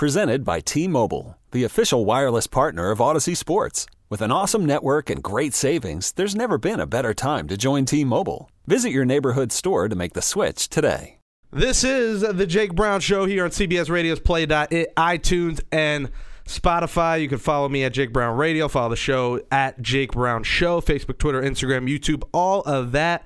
Presented 0.00 0.46
by 0.46 0.60
T 0.60 0.88
Mobile, 0.88 1.36
the 1.50 1.62
official 1.62 2.06
wireless 2.06 2.46
partner 2.46 2.90
of 2.90 3.00
Audacy 3.00 3.36
Sports. 3.36 3.84
With 4.08 4.22
an 4.22 4.32
awesome 4.32 4.64
network 4.64 5.10
and 5.10 5.22
great 5.22 5.52
savings, 5.52 6.12
there's 6.12 6.34
never 6.34 6.56
been 6.56 6.80
a 6.80 6.86
better 6.86 7.12
time 7.12 7.46
to 7.48 7.58
join 7.58 7.84
T 7.84 8.02
Mobile. 8.02 8.50
Visit 8.66 8.92
your 8.92 9.04
neighborhood 9.04 9.52
store 9.52 9.90
to 9.90 9.94
make 9.94 10.14
the 10.14 10.22
switch 10.22 10.70
today. 10.70 11.18
This 11.52 11.84
is 11.84 12.22
the 12.22 12.46
Jake 12.46 12.74
Brown 12.74 13.00
Show 13.00 13.26
here 13.26 13.44
on 13.44 13.50
CBS 13.50 13.90
Radio's 13.90 14.20
Play. 14.20 14.46
iTunes 14.46 15.60
and 15.70 16.10
Spotify. 16.46 17.20
You 17.20 17.28
can 17.28 17.36
follow 17.36 17.68
me 17.68 17.84
at 17.84 17.92
Jake 17.92 18.10
Brown 18.10 18.38
Radio. 18.38 18.68
Follow 18.68 18.88
the 18.88 18.96
show 18.96 19.42
at 19.50 19.82
Jake 19.82 20.12
Brown 20.12 20.44
Show. 20.44 20.80
Facebook, 20.80 21.18
Twitter, 21.18 21.42
Instagram, 21.42 21.94
YouTube, 21.94 22.22
all 22.32 22.62
of 22.62 22.92
that 22.92 23.22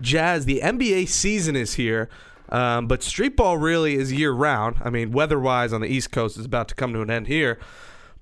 jazz. 0.00 0.44
The 0.44 0.60
NBA 0.62 1.08
season 1.08 1.56
is 1.56 1.74
here. 1.74 2.08
Um, 2.52 2.86
but 2.86 3.02
street 3.02 3.34
ball 3.34 3.56
really 3.56 3.94
is 3.94 4.12
year 4.12 4.30
round. 4.30 4.76
I 4.84 4.90
mean, 4.90 5.10
weather 5.10 5.40
wise 5.40 5.72
on 5.72 5.80
the 5.80 5.86
East 5.88 6.12
Coast 6.12 6.36
is 6.36 6.44
about 6.44 6.68
to 6.68 6.74
come 6.74 6.92
to 6.92 7.00
an 7.00 7.10
end 7.10 7.26
here. 7.26 7.58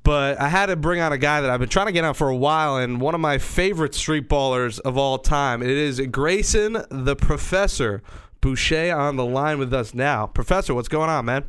But 0.05 0.41
I 0.41 0.48
had 0.48 0.66
to 0.66 0.77
bring 0.77 1.01
on 1.01 1.12
a 1.12 1.19
guy 1.19 1.41
that 1.41 1.51
I've 1.51 1.59
been 1.59 1.69
trying 1.69 1.87
to 1.87 1.93
get 1.93 2.05
on 2.05 2.15
for 2.15 2.29
a 2.29 2.37
while, 2.37 2.77
and 2.77 3.01
one 3.01 3.15
of 3.15 3.21
my 3.21 3.38
favorite 3.38 3.95
street 3.95 4.29
ballers 4.29 4.79
of 4.80 4.97
all 4.97 5.19
time. 5.19 5.62
It 5.62 5.69
is 5.69 6.01
Grayson, 6.01 6.85
the 6.91 7.16
professor, 7.16 8.02
Boucher, 8.41 8.97
on 8.97 9.16
the 9.16 9.27
line 9.27 9.59
with 9.59 9.74
us 9.74 9.93
now. 9.93 10.27
Professor, 10.27 10.74
what's 10.74 10.88
going 10.88 11.10
on, 11.10 11.27
man? 11.27 11.45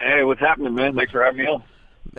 Hey, 0.00 0.24
what's 0.24 0.40
happening, 0.40 0.74
man? 0.74 0.94
Thanks 0.96 1.12
for 1.12 1.22
having 1.22 1.44
me 1.44 1.46
on. 1.46 1.62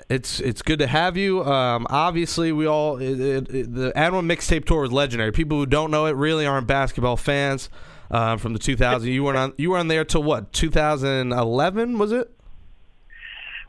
It's 0.10 0.40
it's 0.40 0.62
good 0.62 0.80
to 0.80 0.88
have 0.88 1.18
you. 1.18 1.44
Um, 1.44 1.86
obviously, 1.90 2.54
we 2.54 2.66
all 2.66 2.98
it, 2.98 3.20
it, 3.20 3.76
the 3.76 3.92
AND1 3.96 4.26
mixtape 4.26 4.66
tour 4.66 4.82
was 4.82 4.94
legendary. 4.94 5.34
People 5.34 5.58
who 5.58 5.66
don't 5.66 5.92
know 5.92 6.06
it 6.06 6.16
really 6.16 6.48
aren't 6.48 6.66
basketball 6.66 7.18
fans 7.18 7.70
um, 8.12 8.38
from 8.38 8.54
the 8.54 8.60
2000. 8.60 9.10
You 9.10 9.24
were 9.24 9.36
on 9.36 9.54
you 9.58 9.72
were 9.72 9.78
on 9.78 9.88
there 9.88 10.06
till 10.06 10.24
what? 10.24 10.54
2011 10.54 11.98
was 11.98 12.12
it? 12.12 12.32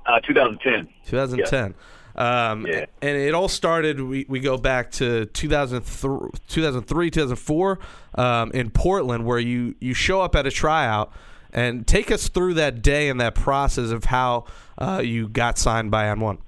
Uh, 0.06 0.20
2010. 0.20 0.88
2010. 1.06 1.74
Yeah. 2.16 2.50
Um, 2.50 2.66
yeah. 2.66 2.86
And 3.02 3.16
it 3.16 3.34
all 3.34 3.48
started. 3.48 4.00
We, 4.00 4.26
we 4.28 4.40
go 4.40 4.56
back 4.56 4.92
to 4.92 5.26
2003, 5.26 6.30
2003 6.48 7.10
2004 7.10 7.78
um, 8.16 8.52
in 8.52 8.70
Portland, 8.70 9.26
where 9.26 9.38
you 9.38 9.74
you 9.80 9.94
show 9.94 10.20
up 10.20 10.36
at 10.36 10.46
a 10.46 10.50
tryout 10.50 11.12
and 11.52 11.86
take 11.86 12.10
us 12.10 12.28
through 12.28 12.54
that 12.54 12.82
day 12.82 13.08
and 13.08 13.20
that 13.20 13.34
process 13.34 13.90
of 13.90 14.04
how 14.04 14.44
uh, 14.78 15.00
you 15.02 15.28
got 15.28 15.58
signed 15.58 15.90
by 15.90 16.04
AND1. 16.04 16.38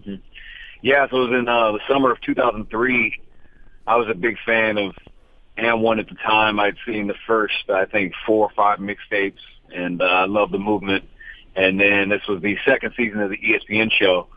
Mm-hmm. 0.00 0.14
Yeah, 0.82 1.08
so 1.08 1.22
it 1.22 1.30
was 1.30 1.40
in 1.40 1.48
uh, 1.48 1.72
the 1.72 1.80
summer 1.88 2.10
of 2.10 2.20
2003. 2.20 3.20
I 3.86 3.96
was 3.96 4.08
a 4.08 4.14
big 4.14 4.36
fan 4.44 4.78
of 4.78 4.94
AND1 5.58 6.00
at 6.00 6.08
the 6.08 6.14
time. 6.14 6.60
I'd 6.60 6.76
seen 6.86 7.06
the 7.06 7.14
first, 7.26 7.68
I 7.68 7.84
think, 7.84 8.12
four 8.26 8.46
or 8.46 8.50
five 8.54 8.78
mixtapes, 8.78 9.40
and 9.74 10.00
uh, 10.00 10.04
I 10.04 10.26
loved 10.26 10.52
the 10.52 10.58
movement. 10.58 11.04
And 11.56 11.80
then 11.80 12.08
this 12.08 12.22
was 12.28 12.40
the 12.40 12.56
second 12.64 12.94
season 12.96 13.20
of 13.20 13.30
the 13.30 13.38
ESPN 13.38 13.90
show. 13.90 14.28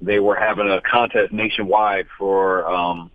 They 0.00 0.18
were 0.18 0.36
having 0.36 0.68
a 0.68 0.80
contest 0.80 1.32
nationwide 1.32 2.06
for 2.18 2.66
um, 2.70 3.10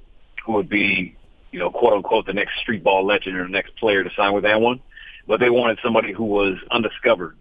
who 0.45 0.53
would 0.53 0.69
be, 0.69 1.15
you 1.51 1.59
know, 1.59 1.71
quote 1.71 1.93
unquote, 1.93 2.25
the 2.25 2.33
next 2.33 2.59
street 2.61 2.83
ball 2.83 3.05
legend 3.05 3.35
or 3.35 3.43
the 3.43 3.49
next 3.49 3.75
player 3.77 4.03
to 4.03 4.09
sign 4.15 4.33
with 4.33 4.43
AND1. 4.43 4.79
But 5.27 5.39
they 5.39 5.49
wanted 5.49 5.79
somebody 5.83 6.13
who 6.13 6.25
was 6.25 6.57
undiscovered. 6.71 7.35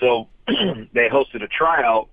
So 0.00 0.28
they 0.46 1.08
hosted 1.08 1.42
a 1.42 1.48
tryout 1.48 2.08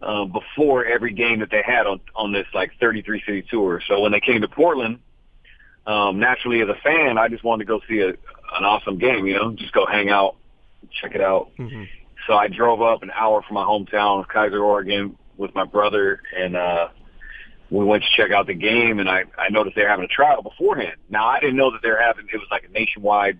uh, 0.00 0.24
before 0.24 0.84
every 0.84 1.12
game 1.12 1.40
that 1.40 1.50
they 1.50 1.62
had 1.64 1.86
on 1.86 2.00
on 2.14 2.32
this 2.32 2.46
like 2.54 2.72
33 2.80 3.22
city 3.26 3.46
tour. 3.50 3.82
So 3.86 4.00
when 4.00 4.12
they 4.12 4.20
came 4.20 4.40
to 4.40 4.48
Portland, 4.48 5.00
um, 5.86 6.18
naturally 6.18 6.60
as 6.60 6.68
a 6.68 6.80
fan, 6.82 7.18
I 7.18 7.28
just 7.28 7.44
wanted 7.44 7.64
to 7.64 7.68
go 7.68 7.80
see 7.88 8.00
a, 8.00 8.08
an 8.08 8.64
awesome 8.64 8.98
game, 8.98 9.26
you 9.26 9.34
know, 9.34 9.52
just 9.52 9.72
go 9.72 9.86
hang 9.86 10.10
out, 10.10 10.36
check 11.00 11.14
it 11.14 11.20
out. 11.20 11.50
Mm-hmm. 11.58 11.84
So 12.26 12.34
I 12.34 12.48
drove 12.48 12.82
up 12.82 13.02
an 13.02 13.10
hour 13.14 13.42
from 13.42 13.54
my 13.54 13.64
hometown 13.64 14.20
of 14.20 14.28
Keizer, 14.28 14.62
Oregon 14.62 15.16
with 15.36 15.54
my 15.54 15.64
brother 15.64 16.20
and, 16.36 16.56
uh, 16.56 16.88
we 17.70 17.84
went 17.84 18.02
to 18.02 18.08
check 18.16 18.30
out 18.30 18.46
the 18.46 18.54
game 18.54 18.98
and 18.98 19.08
I, 19.08 19.24
I 19.36 19.50
noticed 19.50 19.76
they 19.76 19.82
were 19.82 19.88
having 19.88 20.06
a 20.06 20.08
trial 20.08 20.42
beforehand. 20.42 20.96
Now 21.10 21.26
I 21.26 21.38
didn't 21.40 21.56
know 21.56 21.70
that 21.72 21.82
they 21.82 21.90
were 21.90 22.00
having, 22.00 22.26
it 22.32 22.36
was 22.36 22.48
like 22.50 22.64
a 22.64 22.72
nationwide 22.72 23.38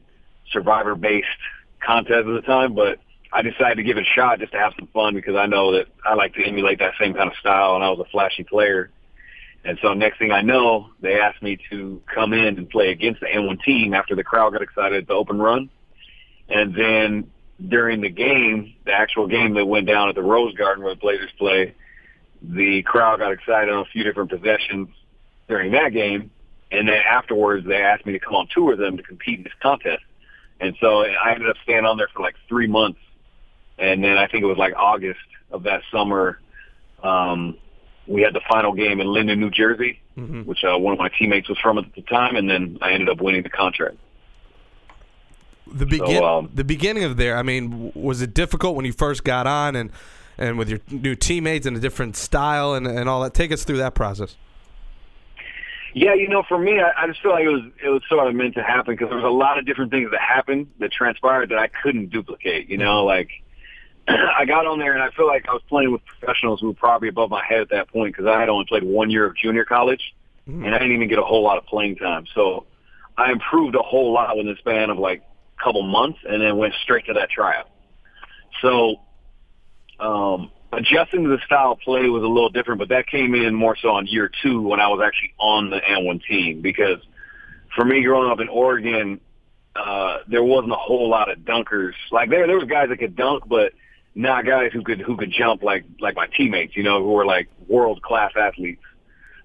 survivor 0.53 0.95
based 0.95 1.27
contest 1.81 2.27
at 2.27 2.27
the 2.27 2.43
time, 2.43 2.75
but 2.75 2.99
I 3.33 3.43
decided 3.43 3.77
to 3.77 3.83
give 3.83 3.97
it 3.99 4.03
a 4.03 4.15
shot 4.15 4.39
just 4.41 4.53
to 4.53 4.59
have 4.59 4.73
some 4.79 4.89
fun 4.89 5.15
because 5.15 5.37
I 5.37 5.47
know 5.47 5.73
that 5.73 5.87
I 6.05 6.15
like 6.15 6.35
to 6.35 6.45
emulate 6.45 6.79
that 6.81 6.95
same 7.01 7.15
kind 7.15 7.31
of 7.31 7.37
style 7.39 7.75
and 7.75 7.85
I 7.85 7.91
was 7.91 8.01
a 8.01 8.11
flashy 8.11 8.45
player. 8.45 8.91
And 9.65 9.79
so 9.83 9.93
next 9.93 10.19
thing 10.19 10.31
I 10.31 10.41
know, 10.41 10.91
they 11.01 11.21
asked 11.21 11.43
me 11.43 11.59
to 11.71 12.01
come 12.13 12.33
in 12.33 12.59
and 12.59 12.71
play 12.71 12.91
against 12.91 13.21
the 13.21 13.27
AND1 13.27 13.63
team 13.63 13.93
after 13.93 14.15
the 14.15 14.25
crowd 14.25 14.53
got 14.53 14.63
excited 14.63 15.03
at 15.03 15.09
the 15.09 15.15
open 15.15 15.39
run. 15.39 15.69
And 16.49 16.75
then 16.75 17.31
during 17.67 18.01
the 18.01 18.09
game, 18.09 18.75
the 18.85 18.93
actual 18.93 19.27
game 19.27 19.55
that 19.55 19.67
went 19.67 19.87
down 19.87 20.09
at 20.09 20.15
the 20.15 20.23
Rose 20.23 20.55
Garden 20.55 20.85
where 20.85 20.95
the 20.95 21.01
Blazers 21.01 21.31
play, 21.39 21.75
the 22.41 22.83
crowd 22.83 23.19
got 23.19 23.33
excited 23.33 23.73
on 23.73 23.81
a 23.81 23.85
few 23.87 24.05
different 24.05 24.31
possessions 24.31 24.89
during 25.49 25.73
that 25.73 25.93
game. 25.93 26.31
And 26.71 26.89
then 26.89 26.97
afterwards, 26.97 27.67
they 27.67 27.83
asked 27.83 28.07
me 28.07 28.13
to 28.13 28.19
come 28.19 28.35
on 28.35 28.47
tour 28.55 28.71
with 28.71 28.79
them 28.79 28.97
to 28.97 29.03
compete 29.03 29.39
in 29.39 29.45
this 29.45 29.53
contest. 29.61 30.05
And 30.61 30.77
so 30.81 31.03
I 31.03 31.33
ended 31.33 31.49
up 31.49 31.57
staying 31.63 31.85
on 31.85 31.97
there 31.97 32.09
for 32.15 32.23
like 32.23 32.37
three 32.49 32.67
months. 32.67 33.01
And 33.79 34.03
then 34.03 34.19
I 34.19 34.27
think 34.27 34.43
it 34.43 34.47
was 34.47 34.59
like 34.59 34.75
August 34.77 35.21
of 35.51 35.65
that 35.65 35.83
summer. 35.91 36.41
Um, 37.03 37.57
we 38.09 38.23
had 38.23 38.35
the 38.35 38.41
final 38.49 38.73
game 38.73 39.01
in 39.01 39.07
Linden, 39.07 39.39
New 39.39 39.51
Jersey, 39.51 40.01
mm-hmm. 40.17 40.43
which 40.43 40.65
uh, 40.65 40.77
one 40.79 40.95
of 40.95 40.99
my 40.99 41.11
teammates 41.11 41.49
was 41.49 41.59
from 41.59 41.79
at 41.79 41.95
the 41.95 42.03
time, 42.03 42.37
and 42.37 42.51
then 42.51 42.79
I 42.81 42.93
ended 42.93 43.09
up 43.09 43.21
winning 43.21 43.43
the 43.43 43.51
contract. 43.51 43.97
The 45.71 45.85
begin 45.85 46.17
so, 46.17 46.25
um, 46.25 46.51
the 46.55 46.65
beginning 46.65 47.05
of 47.05 47.19
there. 47.19 47.37
I 47.37 47.43
mean, 47.43 47.93
was 47.95 48.23
it 48.23 48.33
difficult 48.33 48.75
when 48.75 48.87
you 48.87 48.93
first 48.93 49.23
got 49.23 49.47
on, 49.47 49.77
and 49.77 49.91
and 50.39 50.57
with 50.57 50.71
your 50.71 50.81
new 50.91 51.15
teammates 51.15 51.67
and 51.67 51.77
a 51.77 51.81
different 51.81 52.17
style 52.17 52.75
and 52.75 52.87
and 52.87 53.09
all 53.09 53.21
that? 53.23 53.35
Take 53.35 53.53
us 53.53 53.65
through 53.65 53.77
that 53.79 53.95
process. 53.95 54.37
Yeah, 55.95 56.15
you 56.15 56.29
know, 56.29 56.43
for 56.47 56.59
me, 56.59 56.81
I, 56.81 57.05
I 57.05 57.07
just 57.07 57.21
feel 57.21 57.33
like 57.33 57.45
it 57.45 57.49
was 57.49 57.63
it 57.85 57.89
was 57.89 58.03
sort 58.09 58.27
of 58.27 58.35
meant 58.35 58.55
to 58.55 58.63
happen 58.63 58.95
because 58.95 59.09
there 59.09 59.19
was 59.19 59.27
a 59.27 59.29
lot 59.29 59.59
of 59.59 59.67
different 59.67 59.91
things 59.91 60.11
that 60.11 60.21
happened 60.21 60.69
that 60.79 60.91
transpired 60.91 61.51
that 61.51 61.59
I 61.59 61.69
couldn't 61.69 62.11
duplicate. 62.11 62.71
You 62.71 62.79
know, 62.79 63.01
mm-hmm. 63.01 63.07
like 63.07 63.31
I 64.39 64.45
got 64.45 64.67
on 64.67 64.79
there 64.79 64.95
and 64.95 65.03
I 65.03 65.11
feel 65.11 65.27
like 65.27 65.47
I 65.49 65.53
was 65.53 65.63
playing 65.69 65.93
with 65.93 66.05
professionals 66.05 66.61
who 66.61 66.69
were 66.69 66.75
probably 66.75 67.09
above 67.09 67.31
my 67.31 67.45
head 67.45 67.61
at 67.61 67.71
that 67.71 67.89
point 67.89 68.15
because 68.15 68.27
I 68.27 68.41
had 68.41 68.49
only 68.49 68.65
played 68.67 68.83
one 68.83 69.11
year 69.11 69.27
of 69.27 69.37
junior 69.37 69.65
college 69.65 70.15
mm. 70.49 70.65
and 70.65 70.75
I 70.75 70.79
didn't 70.79 70.95
even 70.95 71.09
get 71.09 71.19
a 71.19 71.25
whole 71.25 71.43
lot 71.43 71.59
of 71.59 71.67
playing 71.67 71.97
time. 71.97 72.25
So 72.35 72.67
I 73.17 73.31
improved 73.31 73.75
a 73.75 73.83
whole 73.83 74.13
lot 74.13 74.37
within 74.37 74.53
the 74.53 74.59
span 74.59 74.91
of 74.91 74.99
like 74.99 75.23
a 75.59 75.63
couple 75.63 75.83
months 75.83 76.19
and 76.29 76.41
then 76.41 76.57
went 76.57 76.75
straight 76.83 77.07
to 77.07 77.15
that 77.15 77.31
tryout. 77.31 77.69
So 78.63 78.97
um, 80.01 80.51
adjusting 80.73 81.25
to 81.25 81.29
the 81.29 81.41
style 81.45 81.73
of 81.73 81.81
play 81.81 82.09
was 82.09 82.23
a 82.23 82.27
little 82.27 82.51
different, 82.51 82.79
but 82.79 82.89
that 82.89 83.07
came 83.09 83.35
in 83.35 83.55
more 83.55 83.77
so 83.77 83.91
on 83.91 84.07
year 84.07 84.31
two 84.43 84.63
when 84.63 84.81
I 84.81 84.89
was 84.89 85.01
actually 85.05 85.35
on 85.39 85.69
the 85.71 85.81
AND1 85.81 86.25
team 86.25 86.63
because 86.63 86.99
for 87.75 87.85
me 87.85 88.03
growing 88.03 88.31
up 88.31 88.41
in 88.41 88.49
Oregon, 88.49 89.21
uh, 89.77 90.19
there 90.29 90.43
wasn't 90.43 90.73
a 90.73 90.77
whole 90.77 91.11
lot 91.11 91.31
of 91.31 91.41
dunkers. 91.41 91.93
Like 92.11 92.31
there, 92.31 92.47
there 92.47 92.57
was 92.57 92.67
guys 92.69 92.89
that 92.89 92.97
could 92.97 93.15
dunk, 93.15 93.47
but– 93.47 93.75
not 94.19 94.45
guys 94.45 94.73
who 94.73 94.83
could 94.83 95.01
who 95.01 95.17
could 95.17 95.31
jump 95.31 95.63
like 95.63 95.85
like 96.01 96.17
my 96.17 96.27
teammates, 96.27 96.77
you 96.77 96.83
know, 96.83 97.03
who 97.03 97.13
were 97.13 97.25
like 97.25 97.49
world 97.69 98.03
class 98.03 98.33
athletes. 98.37 98.83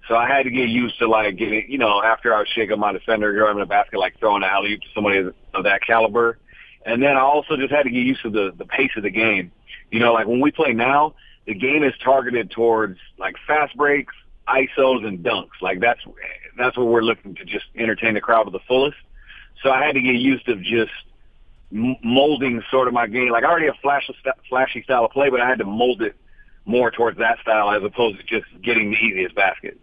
So 0.08 0.16
I 0.16 0.26
had 0.26 0.42
to 0.42 0.50
get 0.50 0.68
used 0.68 0.98
to 0.98 1.06
like 1.06 1.36
getting, 1.36 1.64
you 1.70 1.78
know, 1.78 2.02
after 2.02 2.34
I 2.34 2.40
was 2.40 2.48
shaking 2.48 2.78
my 2.80 2.92
defender, 2.92 3.32
grabbing 3.32 3.62
a 3.62 3.66
basket, 3.66 3.98
like 3.98 4.18
throwing 4.18 4.42
an 4.42 4.50
alley 4.50 4.76
to 4.76 4.86
somebody 4.92 5.18
of 5.18 5.64
that 5.64 5.80
caliber. 5.86 6.38
And 6.84 7.00
then 7.00 7.16
I 7.16 7.20
also 7.20 7.56
just 7.56 7.72
had 7.72 7.84
to 7.84 7.90
get 7.90 8.00
used 8.00 8.22
to 8.22 8.30
the 8.30 8.52
the 8.58 8.64
pace 8.64 8.90
of 8.96 9.04
the 9.04 9.10
game. 9.10 9.52
You 9.92 10.00
know, 10.00 10.12
like 10.12 10.26
when 10.26 10.40
we 10.40 10.50
play 10.50 10.72
now, 10.72 11.14
the 11.46 11.54
game 11.54 11.84
is 11.84 11.94
targeted 12.02 12.50
towards 12.50 12.98
like 13.16 13.36
fast 13.46 13.76
breaks, 13.76 14.12
isos, 14.48 15.06
and 15.06 15.20
dunks. 15.20 15.62
Like 15.62 15.78
that's 15.78 16.00
that's 16.58 16.76
what 16.76 16.88
we're 16.88 17.02
looking 17.02 17.36
to 17.36 17.44
just 17.44 17.66
entertain 17.76 18.14
the 18.14 18.20
crowd 18.20 18.44
to 18.44 18.50
the 18.50 18.64
fullest. 18.66 18.98
So 19.62 19.70
I 19.70 19.86
had 19.86 19.94
to 19.94 20.00
get 20.00 20.16
used 20.16 20.46
to 20.46 20.56
just 20.56 20.90
molding 21.74 22.62
sort 22.70 22.86
of 22.86 22.94
my 22.94 23.06
game. 23.06 23.30
Like 23.30 23.44
I 23.44 23.48
already 23.48 23.66
have 23.66 23.76
flashy, 23.82 24.16
flashy 24.48 24.82
style 24.84 25.04
of 25.04 25.10
play, 25.10 25.28
but 25.28 25.40
I 25.40 25.48
had 25.48 25.58
to 25.58 25.64
mold 25.64 26.02
it 26.02 26.14
more 26.64 26.90
towards 26.90 27.18
that 27.18 27.38
style 27.40 27.70
as 27.70 27.82
opposed 27.82 28.18
to 28.18 28.24
just 28.24 28.46
getting 28.62 28.90
the 28.90 28.96
easiest 28.96 29.34
basket. 29.34 29.78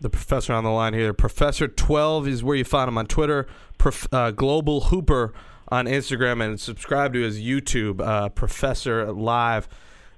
The 0.00 0.10
professor 0.10 0.52
on 0.52 0.62
the 0.62 0.70
line 0.70 0.92
here, 0.92 1.14
Professor 1.14 1.68
Twelve, 1.68 2.28
is 2.28 2.44
where 2.44 2.54
you 2.54 2.64
find 2.64 2.86
him 2.86 2.98
on 2.98 3.06
Twitter. 3.06 3.46
Prof, 3.78 4.06
uh, 4.12 4.30
Global 4.30 4.82
Hooper 4.82 5.32
on 5.68 5.86
Instagram, 5.86 6.44
and 6.44 6.60
subscribe 6.60 7.14
to 7.14 7.20
his 7.20 7.40
YouTube, 7.40 8.00
uh, 8.00 8.28
Professor 8.28 9.10
Live. 9.10 9.68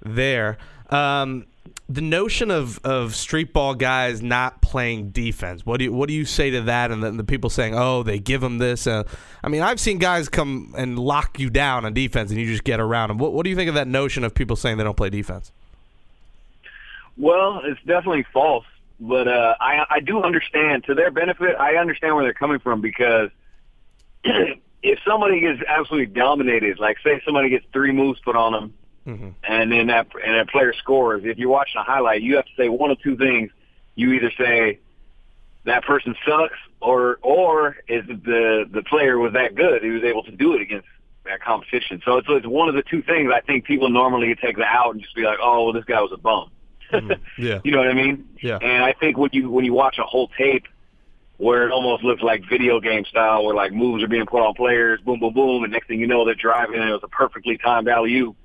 There. 0.05 0.59
Um, 0.91 1.47
the 1.89 2.03
notion 2.03 2.51
of, 2.51 2.79
of 2.85 3.15
street 3.15 3.55
ball 3.55 3.75
guys 3.75 4.21
not 4.21 4.61
playing 4.61 5.11
defense. 5.11 5.65
What 5.65 5.79
do 5.79 5.85
you, 5.85 5.93
what 5.93 6.09
do 6.09 6.15
you 6.15 6.27
say 6.27 6.51
to 6.51 6.63
that? 6.63 6.91
And 6.91 7.03
the, 7.03 7.11
the 7.13 7.25
people 7.25 7.49
saying, 7.49 7.75
"Oh, 7.75 8.03
they 8.03 8.19
give 8.19 8.41
them 8.41 8.59
this." 8.59 8.87
Uh, 8.87 9.05
I 9.43 9.49
mean, 9.49 9.63
I've 9.63 9.81
seen 9.81 9.99
guys 9.99 10.29
come 10.29 10.75
and 10.77 10.99
lock 10.99 11.41
you 11.41 11.49
down 11.49 11.87
on 11.87 11.95
defense, 11.95 12.31
and 12.31 12.39
you 12.39 12.47
just 12.47 12.65
get 12.65 12.79
around 12.79 13.09
them. 13.09 13.19
What, 13.19 13.33
what 13.33 13.45
do 13.45 13.51
you 13.51 13.57
think 13.57 13.69
of 13.69 13.75
that 13.75 13.89
notion 13.89 14.23
of 14.23 14.35
people 14.35 14.55
saying 14.55 14.77
they 14.77 14.85
don't 14.85 14.97
play 14.97 15.09
defense? 15.09 15.51
Well, 17.17 17.63
it's 17.65 17.81
definitely 17.81 18.27
false, 18.33 18.67
but 19.01 19.27
uh, 19.27 19.55
I 19.59 19.87
I 19.89 20.01
do 20.01 20.23
understand 20.23 20.85
to 20.85 20.95
their 20.95 21.11
benefit. 21.11 21.57
I 21.59 21.77
understand 21.77 22.15
where 22.15 22.25
they're 22.25 22.35
coming 22.35 22.59
from 22.59 22.83
because 22.83 23.31
if 24.25 24.99
somebody 25.07 25.41
gets 25.41 25.63
absolutely 25.67 26.13
dominated, 26.15 26.79
like 26.79 26.99
say 27.03 27.23
somebody 27.25 27.49
gets 27.49 27.65
three 27.73 27.93
moves 27.93 28.21
put 28.21 28.37
on 28.37 28.53
them 28.53 28.75
mm-hmm. 29.09 29.29
and 29.43 29.73
then 29.73 29.87
that 29.89 30.09
and 30.25 30.35
that 30.35 30.49
player 30.49 30.73
scores. 30.79 31.23
If 31.25 31.39
you're 31.39 31.49
watching 31.49 31.81
a 31.81 31.85
highlight, 31.85 32.23
you 32.23 32.37
have 32.37 32.45
to 32.45 32.53
say 32.57 32.69
one 32.69 32.91
of 32.91 33.01
two 33.01 33.17
things. 33.17 33.51
You 33.95 34.13
either 34.13 34.31
say 34.39 34.79
that 35.65 35.85
person 35.85 36.15
sucks, 36.27 36.59
or 36.81 37.19
or 37.23 37.77
is 37.89 38.07
the 38.07 38.69
the 38.71 38.83
player 38.83 39.19
was 39.19 39.33
that 39.33 39.55
good? 39.55 39.83
He 39.83 39.91
was 39.91 40.05
able 40.05 40.23
to 40.25 40.33
do 40.33 40.55
it 40.55 40.63
against 40.63 40.89
that 41.25 41.43
competition. 41.43 42.03
So 42.05 42.19
it's, 42.19 42.29
it's 42.31 42.47
one 42.47 42.69
of 42.69 42.75
the 42.75 42.83
two 42.83 43.03
things. 43.03 43.31
I 43.35 43.41
think 43.41 43.65
people 43.65 43.89
normally 43.89 44.35
take 44.35 44.57
the 44.57 44.65
out 44.65 44.93
and 44.93 45.03
just 45.03 45.15
be 45.15 45.23
like, 45.23 45.39
oh, 45.43 45.65
well, 45.65 45.73
this 45.73 45.85
guy 45.85 46.01
was 46.01 46.13
a 46.13 46.17
bum. 46.17 46.51
mm, 46.93 47.19
yeah. 47.39 47.61
you 47.65 47.71
know 47.71 47.79
what 47.79 47.89
I 47.89 47.95
mean? 47.95 48.29
Yeah. 48.43 48.59
And 48.61 48.85
I 48.85 48.93
think 48.93 49.17
when 49.17 49.31
you 49.33 49.51
when 49.51 49.65
you 49.65 49.73
watch 49.73 49.99
a 49.99 50.05
whole 50.05 50.29
tape 50.39 50.65
where 51.37 51.67
it 51.67 51.73
almost 51.73 52.03
looks 52.03 52.23
like 52.23 52.43
video 52.49 52.81
game 52.81 53.05
style, 53.05 53.45
where 53.45 53.55
like 53.55 53.73
moves 53.73 54.03
are 54.03 54.09
being 54.09 54.27
put 54.27 54.43
on 54.43 54.55
players, 54.55 55.01
boom, 55.03 55.21
boom, 55.21 55.33
boom, 55.33 55.65
and 55.65 55.73
next 55.73 55.87
thing 55.87 56.01
you 56.01 56.07
know, 56.07 56.25
they're 56.25 56.35
driving 56.35 56.81
and 56.81 56.89
it 56.89 56.93
was 56.93 57.03
a 57.05 57.09
perfectly 57.09 57.57
timed 57.59 57.89
alley 57.89 58.15
oop. 58.17 58.37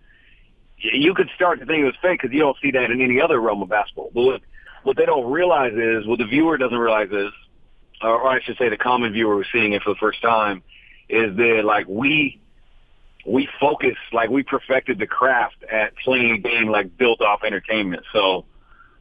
You 0.84 1.14
could 1.14 1.30
start 1.36 1.60
to 1.60 1.66
think 1.66 1.80
it 1.80 1.86
was 1.86 1.96
fake 2.02 2.22
because 2.22 2.34
you 2.34 2.40
don't 2.40 2.58
see 2.62 2.72
that 2.72 2.92
in 2.92 3.02
any 3.02 3.22
other 3.22 3.40
realm 3.40 3.62
of 3.62 3.70
basketball. 3.70 4.12
But 4.14 4.22
what, 4.22 4.42
what 4.84 4.98
they 4.98 5.06
don't 5.06 5.32
realize 5.32 5.74
is, 5.74 6.06
what 6.06 6.20
the 6.20 6.26
viewer 6.26 6.58
doesn't 6.58 6.78
realize 6.78 7.10
is, 7.12 7.32
or 8.02 8.28
I 8.28 8.42
should 8.42 8.58
say 8.58 8.68
the 8.70 8.78
common 8.78 9.14
viewer 9.14 9.36
who's 9.36 9.48
seeing 9.54 9.74
it 9.74 9.82
for 9.82 9.92
the 9.92 10.00
first 10.00 10.22
time, 10.22 10.62
is 11.08 11.36
that 11.38 11.62
like 11.64 11.88
we 11.88 12.42
we 13.26 13.48
focus 13.60 13.96
like 14.12 14.30
we 14.30 14.44
perfected 14.44 15.00
the 15.00 15.08
craft 15.08 15.64
at 15.72 15.96
playing 16.04 16.32
a 16.32 16.38
game 16.38 16.68
like 16.68 16.98
built 16.98 17.22
off 17.22 17.44
entertainment. 17.46 18.04
So 18.12 18.46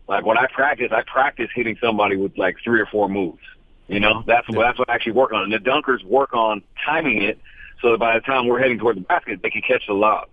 like 0.08 0.24
when 0.24 0.38
I 0.38 0.46
practice, 0.52 0.92
I 0.92 1.02
practice 1.02 1.48
hitting 1.54 1.76
somebody 1.82 2.16
with 2.16 2.38
like 2.38 2.56
three 2.62 2.80
or 2.80 2.86
four 2.86 3.08
moves. 3.08 3.42
You 3.88 4.00
know, 4.00 4.22
that's 4.26 4.48
what 4.48 4.62
that's 4.62 4.78
what 4.78 4.88
I 4.88 4.94
actually 4.94 5.12
work 5.12 5.32
on. 5.32 5.42
And 5.42 5.52
the 5.52 5.58
dunkers 5.58 6.04
work 6.04 6.32
on 6.32 6.62
timing 6.86 7.22
it 7.22 7.38
so 7.80 7.90
that 7.90 7.98
by 7.98 8.14
the 8.14 8.20
time 8.20 8.46
we're 8.46 8.60
heading 8.60 8.78
toward 8.78 8.96
the 8.96 9.00
basket, 9.00 9.40
they 9.42 9.50
can 9.50 9.62
catch 9.62 9.86
the 9.86 9.92
lob. 9.92 10.28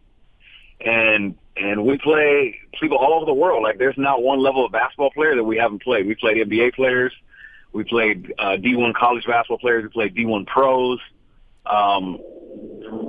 And 0.81 1.35
and 1.57 1.85
we 1.85 1.97
play 1.97 2.57
people 2.79 2.97
all 2.97 3.13
over 3.13 3.25
the 3.25 3.33
world. 3.33 3.63
Like 3.63 3.77
there's 3.77 3.97
not 3.97 4.23
one 4.23 4.39
level 4.39 4.65
of 4.65 4.71
basketball 4.71 5.11
player 5.11 5.35
that 5.35 5.43
we 5.43 5.57
haven't 5.57 5.83
played. 5.83 6.07
We 6.07 6.15
played 6.15 6.37
NBA 6.37 6.73
players. 6.73 7.13
We 7.71 7.83
played 7.83 8.33
uh, 8.39 8.57
D1 8.57 8.93
college 8.95 9.25
basketball 9.25 9.59
players. 9.59 9.83
We 9.83 9.89
played 9.89 10.15
D1 10.15 10.47
pros. 10.47 10.99
Um, 11.65 12.19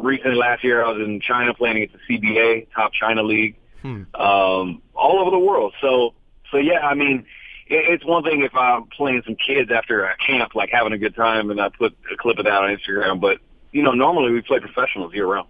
recently, 0.02 0.36
last 0.36 0.62
year, 0.64 0.84
I 0.84 0.90
was 0.90 1.00
in 1.00 1.20
China 1.20 1.54
playing 1.54 1.82
at 1.82 1.90
the 1.92 2.18
CBA, 2.18 2.66
top 2.74 2.92
China 2.92 3.22
league, 3.22 3.56
hmm. 3.80 4.02
um, 4.14 4.82
all 4.94 5.20
over 5.20 5.30
the 5.30 5.38
world. 5.38 5.72
So, 5.80 6.14
so 6.50 6.58
yeah, 6.58 6.80
I 6.80 6.94
mean, 6.94 7.24
it, 7.68 7.86
it's 7.88 8.04
one 8.04 8.22
thing 8.22 8.42
if 8.42 8.54
I'm 8.54 8.86
playing 8.86 9.22
some 9.24 9.36
kids 9.36 9.70
after 9.70 10.04
a 10.04 10.16
camp, 10.18 10.54
like 10.54 10.70
having 10.70 10.92
a 10.92 10.98
good 10.98 11.14
time, 11.14 11.50
and 11.50 11.60
I 11.60 11.70
put 11.70 11.96
a 12.12 12.16
clip 12.16 12.38
of 12.38 12.44
that 12.44 12.52
on 12.52 12.76
Instagram. 12.76 13.20
But 13.20 13.38
you 13.72 13.82
know, 13.82 13.92
normally 13.92 14.32
we 14.32 14.42
play 14.42 14.60
professionals 14.60 15.14
year 15.14 15.26
round. 15.26 15.48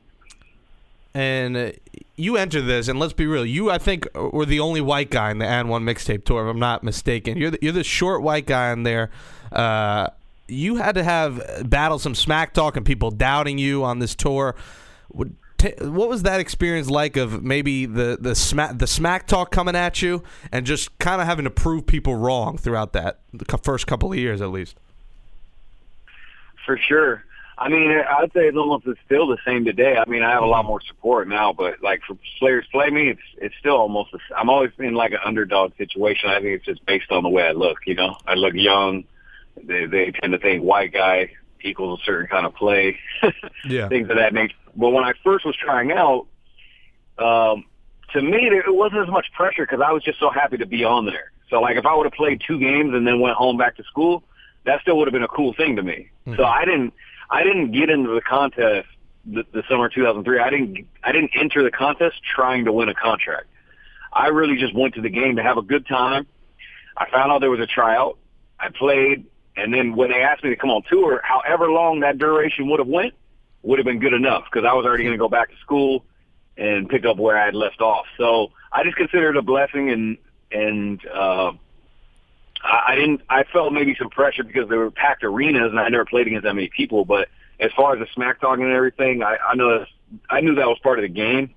And 1.12 1.56
uh, 1.56 1.72
you 2.20 2.36
entered 2.36 2.62
this, 2.62 2.88
and 2.88 2.98
let's 2.98 3.12
be 3.12 3.26
real. 3.26 3.44
You, 3.44 3.70
I 3.70 3.78
think, 3.78 4.06
were 4.14 4.46
the 4.46 4.60
only 4.60 4.80
white 4.80 5.10
guy 5.10 5.30
in 5.30 5.38
the 5.38 5.44
AND1 5.44 5.82
mixtape 5.82 6.24
tour, 6.24 6.46
if 6.46 6.50
I'm 6.50 6.58
not 6.58 6.82
mistaken. 6.82 7.36
You're 7.36 7.50
the, 7.50 7.58
you're 7.62 7.72
the 7.72 7.84
short 7.84 8.22
white 8.22 8.46
guy 8.46 8.72
in 8.72 8.82
there. 8.82 9.10
Uh, 9.50 10.08
you 10.48 10.76
had 10.76 10.96
to 10.96 11.04
have 11.04 11.68
battle 11.68 11.98
some 11.98 12.14
smack 12.14 12.52
talk 12.52 12.76
and 12.76 12.84
people 12.84 13.10
doubting 13.10 13.58
you 13.58 13.84
on 13.84 13.98
this 14.00 14.14
tour. 14.14 14.54
What 15.08 16.08
was 16.08 16.22
that 16.22 16.40
experience 16.40 16.88
like 16.88 17.16
of 17.16 17.42
maybe 17.42 17.84
the 17.84 18.16
the 18.18 18.34
smack 18.34 18.78
the 18.78 18.86
smack 18.86 19.26
talk 19.26 19.50
coming 19.50 19.76
at 19.76 20.00
you 20.00 20.22
and 20.50 20.64
just 20.64 20.98
kind 20.98 21.20
of 21.20 21.26
having 21.26 21.44
to 21.44 21.50
prove 21.50 21.86
people 21.86 22.14
wrong 22.16 22.56
throughout 22.56 22.94
that 22.94 23.20
the 23.32 23.58
first 23.58 23.86
couple 23.86 24.10
of 24.10 24.18
years 24.18 24.40
at 24.40 24.48
least? 24.48 24.76
For 26.64 26.78
sure. 26.78 27.24
I 27.60 27.68
mean, 27.68 27.90
I'd 27.90 28.32
say 28.32 28.48
it's 28.48 28.56
almost 28.56 28.86
it's 28.86 28.98
still 29.04 29.26
the 29.26 29.36
same 29.46 29.64
today. 29.64 29.96
I 29.96 30.08
mean, 30.08 30.22
I 30.22 30.30
have 30.30 30.42
a 30.42 30.46
lot 30.46 30.64
more 30.64 30.80
support 30.80 31.28
now, 31.28 31.52
but 31.52 31.82
like 31.82 32.00
for 32.06 32.16
players 32.38 32.66
play 32.72 32.88
me, 32.90 33.10
it's 33.10 33.20
it's 33.36 33.54
still 33.60 33.76
almost. 33.76 34.10
I'm 34.36 34.48
always 34.48 34.70
in 34.78 34.94
like 34.94 35.12
an 35.12 35.18
underdog 35.24 35.76
situation. 35.76 36.30
I 36.30 36.40
think 36.40 36.56
it's 36.56 36.64
just 36.64 36.84
based 36.86 37.12
on 37.12 37.22
the 37.22 37.28
way 37.28 37.42
I 37.42 37.52
look. 37.52 37.78
You 37.86 37.94
know, 37.94 38.16
I 38.26 38.34
look 38.34 38.54
young 38.54 39.04
they 39.64 39.86
they 39.86 40.12
tend 40.12 40.32
to 40.32 40.38
think 40.38 40.62
white 40.62 40.92
guy 40.92 41.30
equals 41.62 42.00
a 42.00 42.04
certain 42.04 42.26
kind 42.26 42.46
of 42.46 42.54
play, 42.54 42.98
yeah, 43.64 43.88
things 43.88 44.08
of 44.10 44.16
that 44.16 44.32
nature. 44.32 44.54
But 44.76 44.90
when 44.90 45.04
I 45.04 45.12
first 45.24 45.44
was 45.44 45.56
trying 45.56 45.92
out, 45.92 46.26
um, 47.18 47.64
to 48.12 48.22
me 48.22 48.48
it 48.48 48.64
wasn't 48.74 49.02
as 49.02 49.08
much 49.08 49.26
pressure 49.32 49.64
because 49.66 49.80
I 49.84 49.92
was 49.92 50.02
just 50.02 50.18
so 50.18 50.30
happy 50.30 50.56
to 50.58 50.66
be 50.66 50.84
on 50.84 51.06
there. 51.06 51.32
So 51.48 51.60
like 51.60 51.76
if 51.76 51.86
I 51.86 51.94
would 51.94 52.06
have 52.06 52.12
played 52.12 52.42
two 52.46 52.58
games 52.58 52.94
and 52.94 53.06
then 53.06 53.20
went 53.20 53.36
home 53.36 53.56
back 53.56 53.76
to 53.76 53.84
school, 53.84 54.22
that 54.64 54.80
still 54.82 54.96
would 54.98 55.08
have 55.08 55.12
been 55.12 55.22
a 55.22 55.28
cool 55.28 55.52
thing 55.54 55.76
to 55.76 55.82
me. 55.82 56.10
Mm-hmm. 56.26 56.36
So 56.36 56.44
I 56.44 56.64
didn't 56.64 56.94
I 57.30 57.44
didn't 57.44 57.72
get 57.72 57.90
into 57.90 58.14
the 58.14 58.20
contest 58.20 58.88
the, 59.24 59.44
the 59.52 59.62
summer 59.68 59.88
2003. 59.88 60.38
I 60.38 60.50
didn't 60.50 60.86
I 61.02 61.12
didn't 61.12 61.30
enter 61.38 61.62
the 61.62 61.70
contest 61.70 62.16
trying 62.24 62.64
to 62.64 62.72
win 62.72 62.88
a 62.88 62.94
contract. 62.94 63.46
I 64.12 64.28
really 64.28 64.56
just 64.56 64.74
went 64.74 64.94
to 64.94 65.00
the 65.00 65.10
game 65.10 65.36
to 65.36 65.42
have 65.42 65.56
a 65.56 65.62
good 65.62 65.86
time. 65.86 66.26
I 66.96 67.08
found 67.10 67.30
out 67.30 67.40
there 67.40 67.50
was 67.50 67.60
a 67.60 67.66
tryout. 67.66 68.18
I 68.58 68.68
played. 68.70 69.26
And 69.56 69.72
then 69.72 69.94
when 69.94 70.10
they 70.10 70.22
asked 70.22 70.42
me 70.42 70.50
to 70.50 70.56
come 70.56 70.70
on 70.70 70.82
tour, 70.90 71.20
however 71.22 71.70
long 71.70 72.00
that 72.00 72.18
duration 72.18 72.68
would 72.70 72.78
have 72.78 72.88
went, 72.88 73.14
would 73.62 73.78
have 73.78 73.86
been 73.86 73.98
good 73.98 74.12
enough 74.12 74.44
because 74.50 74.66
I 74.68 74.72
was 74.74 74.86
already 74.86 75.04
going 75.04 75.14
to 75.14 75.18
go 75.18 75.28
back 75.28 75.50
to 75.50 75.56
school 75.58 76.04
and 76.56 76.88
pick 76.88 77.04
up 77.04 77.18
where 77.18 77.36
I 77.36 77.46
had 77.46 77.54
left 77.54 77.80
off. 77.80 78.06
So 78.16 78.52
I 78.72 78.84
just 78.84 78.96
considered 78.96 79.36
it 79.36 79.38
a 79.38 79.42
blessing, 79.42 79.90
and 79.90 80.18
and 80.50 81.06
uh, 81.06 81.52
I, 82.62 82.92
I 82.92 82.94
didn't. 82.94 83.22
I 83.28 83.44
felt 83.44 83.72
maybe 83.72 83.94
some 83.98 84.10
pressure 84.10 84.44
because 84.44 84.68
they 84.68 84.76
were 84.76 84.90
packed 84.90 85.24
arenas, 85.24 85.70
and 85.70 85.80
I 85.80 85.88
never 85.88 86.04
played 86.04 86.26
against 86.26 86.44
that 86.44 86.54
many 86.54 86.68
people. 86.68 87.04
But 87.04 87.28
as 87.58 87.70
far 87.76 87.94
as 87.94 88.00
the 88.00 88.06
smack 88.14 88.40
talking 88.40 88.64
and 88.64 88.72
everything, 88.72 89.22
I, 89.22 89.36
I 89.36 89.54
know 89.54 89.84
I 90.28 90.40
knew 90.40 90.54
that 90.56 90.66
was 90.66 90.78
part 90.80 90.98
of 90.98 91.02
the 91.02 91.08
game 91.08 91.54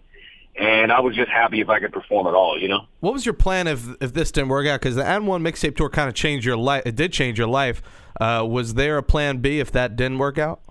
and 0.55 0.91
I 0.91 0.99
was 0.99 1.15
just 1.15 1.29
happy 1.29 1.61
if 1.61 1.69
I 1.69 1.79
could 1.79 1.91
perform 1.91 2.27
at 2.27 2.33
all, 2.33 2.59
you 2.59 2.67
know. 2.67 2.85
What 2.99 3.13
was 3.13 3.25
your 3.25 3.33
plan 3.33 3.67
if 3.67 3.87
if 4.01 4.13
this 4.13 4.31
didn't 4.31 4.49
work 4.49 4.67
out? 4.67 4.81
Because 4.81 4.95
the 4.95 5.03
AND1 5.03 5.41
mixtape 5.41 5.75
tour 5.75 5.89
kind 5.89 6.07
of 6.07 6.15
changed 6.15 6.45
your 6.45 6.57
life. 6.57 6.83
It 6.85 6.95
did 6.95 7.11
change 7.11 7.37
your 7.37 7.47
life. 7.47 7.81
Uh, 8.19 8.45
was 8.47 8.75
there 8.75 8.97
a 8.97 9.03
plan 9.03 9.37
B 9.37 9.59
if 9.59 9.71
that 9.71 9.95
didn't 9.95 10.19
work 10.19 10.37
out? 10.37 10.61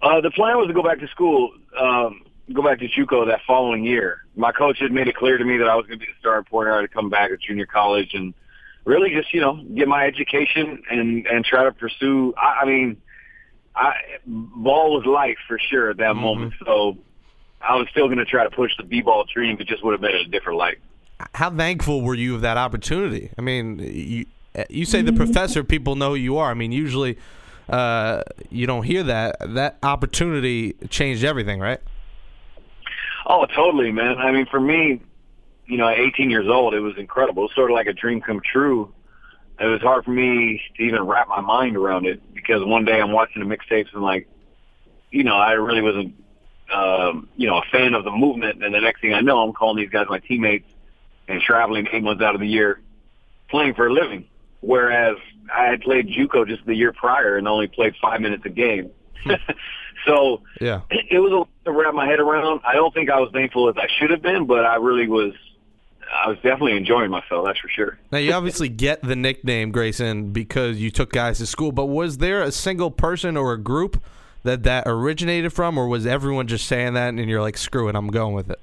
Uh, 0.00 0.20
the 0.20 0.30
plan 0.30 0.56
was 0.56 0.68
to 0.68 0.72
go 0.72 0.82
back 0.82 1.00
to 1.00 1.08
school, 1.08 1.52
um, 1.78 2.22
go 2.52 2.62
back 2.62 2.78
to 2.78 2.88
JUCO 2.88 3.26
that 3.26 3.40
following 3.46 3.84
year. 3.84 4.22
My 4.36 4.52
coach 4.52 4.78
had 4.78 4.92
made 4.92 5.08
it 5.08 5.16
clear 5.16 5.36
to 5.36 5.44
me 5.44 5.58
that 5.58 5.68
I 5.68 5.74
was 5.74 5.86
going 5.86 5.98
to 5.98 6.06
be 6.06 6.10
the 6.10 6.18
starting 6.18 6.44
point 6.44 6.68
guard 6.68 6.88
to 6.88 6.94
come 6.94 7.10
back 7.10 7.30
at 7.30 7.40
junior 7.40 7.66
college 7.66 8.14
and 8.14 8.32
really 8.86 9.10
just 9.10 9.34
you 9.34 9.40
know 9.42 9.62
get 9.74 9.86
my 9.86 10.06
education 10.06 10.82
and 10.90 11.26
and 11.26 11.44
try 11.44 11.64
to 11.64 11.72
pursue. 11.72 12.32
I, 12.38 12.60
I 12.62 12.64
mean, 12.64 12.96
I 13.74 13.92
ball 14.24 14.94
was 14.96 15.04
life 15.04 15.36
for 15.46 15.58
sure 15.58 15.90
at 15.90 15.98
that 15.98 16.14
mm-hmm. 16.14 16.20
moment. 16.20 16.54
So 16.64 16.96
I 17.60 17.74
was 17.74 17.88
still 17.90 18.06
going 18.06 18.18
to 18.18 18.24
try 18.24 18.44
to 18.44 18.50
push 18.50 18.72
the 18.78 18.84
b-ball 18.84 19.26
dream, 19.32 19.56
but 19.56 19.66
just 19.66 19.84
would 19.84 19.92
have 19.92 20.00
been 20.00 20.14
in 20.14 20.26
a 20.26 20.28
different 20.28 20.58
light. 20.58 20.78
How 21.34 21.50
thankful 21.50 22.02
were 22.02 22.14
you 22.14 22.34
of 22.34 22.42
that 22.42 22.56
opportunity? 22.56 23.30
I 23.36 23.42
mean, 23.42 23.78
you 23.78 24.26
you 24.70 24.86
say 24.86 25.02
the 25.02 25.12
professor, 25.12 25.62
people 25.64 25.96
know 25.96 26.10
who 26.10 26.16
you 26.16 26.38
are. 26.38 26.50
I 26.50 26.54
mean, 26.54 26.72
usually 26.72 27.18
uh, 27.68 28.22
you 28.50 28.66
don't 28.66 28.84
hear 28.84 29.02
that. 29.02 29.36
That 29.54 29.78
opportunity 29.82 30.74
changed 30.88 31.24
everything, 31.24 31.60
right? 31.60 31.80
Oh, 33.26 33.44
totally, 33.46 33.90
man. 33.90 34.18
I 34.18 34.30
mean, 34.30 34.46
for 34.46 34.60
me, 34.60 35.02
you 35.66 35.76
know, 35.76 35.88
at 35.88 35.98
18 35.98 36.30
years 36.30 36.46
old, 36.48 36.74
it 36.74 36.80
was 36.80 36.96
incredible. 36.96 37.42
It 37.42 37.46
was 37.46 37.54
sort 37.54 37.70
of 37.70 37.74
like 37.74 37.86
a 37.86 37.92
dream 37.92 38.20
come 38.20 38.40
true. 38.40 38.92
It 39.58 39.66
was 39.66 39.80
hard 39.80 40.04
for 40.04 40.10
me 40.10 40.60
to 40.76 40.82
even 40.82 41.06
wrap 41.06 41.28
my 41.28 41.40
mind 41.40 41.76
around 41.76 42.06
it 42.06 42.20
because 42.34 42.62
one 42.64 42.84
day 42.84 43.00
I'm 43.00 43.12
watching 43.12 43.46
the 43.46 43.56
mixtapes 43.56 43.92
and 43.94 44.02
like, 44.02 44.28
you 45.10 45.24
know, 45.24 45.36
I 45.36 45.52
really 45.52 45.82
wasn't 45.82 46.14
um, 46.72 47.28
you 47.36 47.46
know, 47.46 47.58
a 47.58 47.62
fan 47.70 47.94
of 47.94 48.04
the 48.04 48.10
movement. 48.10 48.64
And 48.64 48.74
the 48.74 48.80
next 48.80 49.00
thing 49.00 49.14
I 49.14 49.20
know, 49.20 49.38
I'm 49.38 49.52
calling 49.52 49.76
these 49.76 49.90
guys 49.90 50.06
my 50.08 50.18
teammates 50.18 50.68
and 51.28 51.40
traveling 51.40 51.86
eight 51.92 52.02
months 52.02 52.22
out 52.22 52.34
of 52.34 52.40
the 52.40 52.46
year 52.46 52.80
playing 53.48 53.74
for 53.74 53.86
a 53.86 53.92
living. 53.92 54.26
Whereas 54.60 55.16
I 55.54 55.64
had 55.66 55.82
played 55.82 56.08
JUCO 56.08 56.48
just 56.48 56.66
the 56.66 56.74
year 56.74 56.92
prior 56.92 57.36
and 57.36 57.46
only 57.46 57.68
played 57.68 57.94
five 58.00 58.20
minutes 58.20 58.42
a 58.46 58.48
game. 58.48 58.90
Hmm. 59.24 59.32
so 60.06 60.42
yeah, 60.60 60.80
it, 60.90 61.06
it 61.10 61.18
was 61.20 61.32
a 61.32 61.70
to 61.70 61.72
wrap 61.72 61.94
my 61.94 62.06
head 62.06 62.20
around. 62.20 62.60
I 62.64 62.74
don't 62.74 62.92
think 62.94 63.10
I 63.10 63.20
was 63.20 63.30
thankful 63.32 63.68
as 63.68 63.76
I 63.76 63.86
should 63.98 64.10
have 64.10 64.22
been, 64.22 64.46
but 64.46 64.64
I 64.64 64.76
really 64.76 65.08
was. 65.08 65.32
I 66.12 66.28
was 66.28 66.36
definitely 66.36 66.76
enjoying 66.76 67.10
myself. 67.10 67.46
That's 67.46 67.58
for 67.58 67.68
sure. 67.68 67.98
Now 68.12 68.18
you 68.18 68.32
obviously 68.32 68.68
get 68.70 69.02
the 69.02 69.16
nickname 69.16 69.70
Grayson 69.70 70.32
because 70.32 70.78
you 70.78 70.90
took 70.90 71.12
guys 71.12 71.38
to 71.38 71.46
school, 71.46 71.72
but 71.72 71.86
was 71.86 72.18
there 72.18 72.42
a 72.42 72.52
single 72.52 72.90
person 72.90 73.36
or 73.36 73.52
a 73.52 73.58
group 73.58 74.02
that 74.42 74.62
that 74.62 74.84
originated 74.86 75.52
from, 75.52 75.76
or 75.76 75.88
was 75.88 76.06
everyone 76.06 76.46
just 76.46 76.66
saying 76.66 76.94
that 76.94 77.08
and 77.08 77.28
you're 77.28 77.42
like, 77.42 77.58
screw 77.58 77.88
it, 77.88 77.96
I'm 77.96 78.08
going 78.08 78.34
with 78.34 78.50
it? 78.50 78.60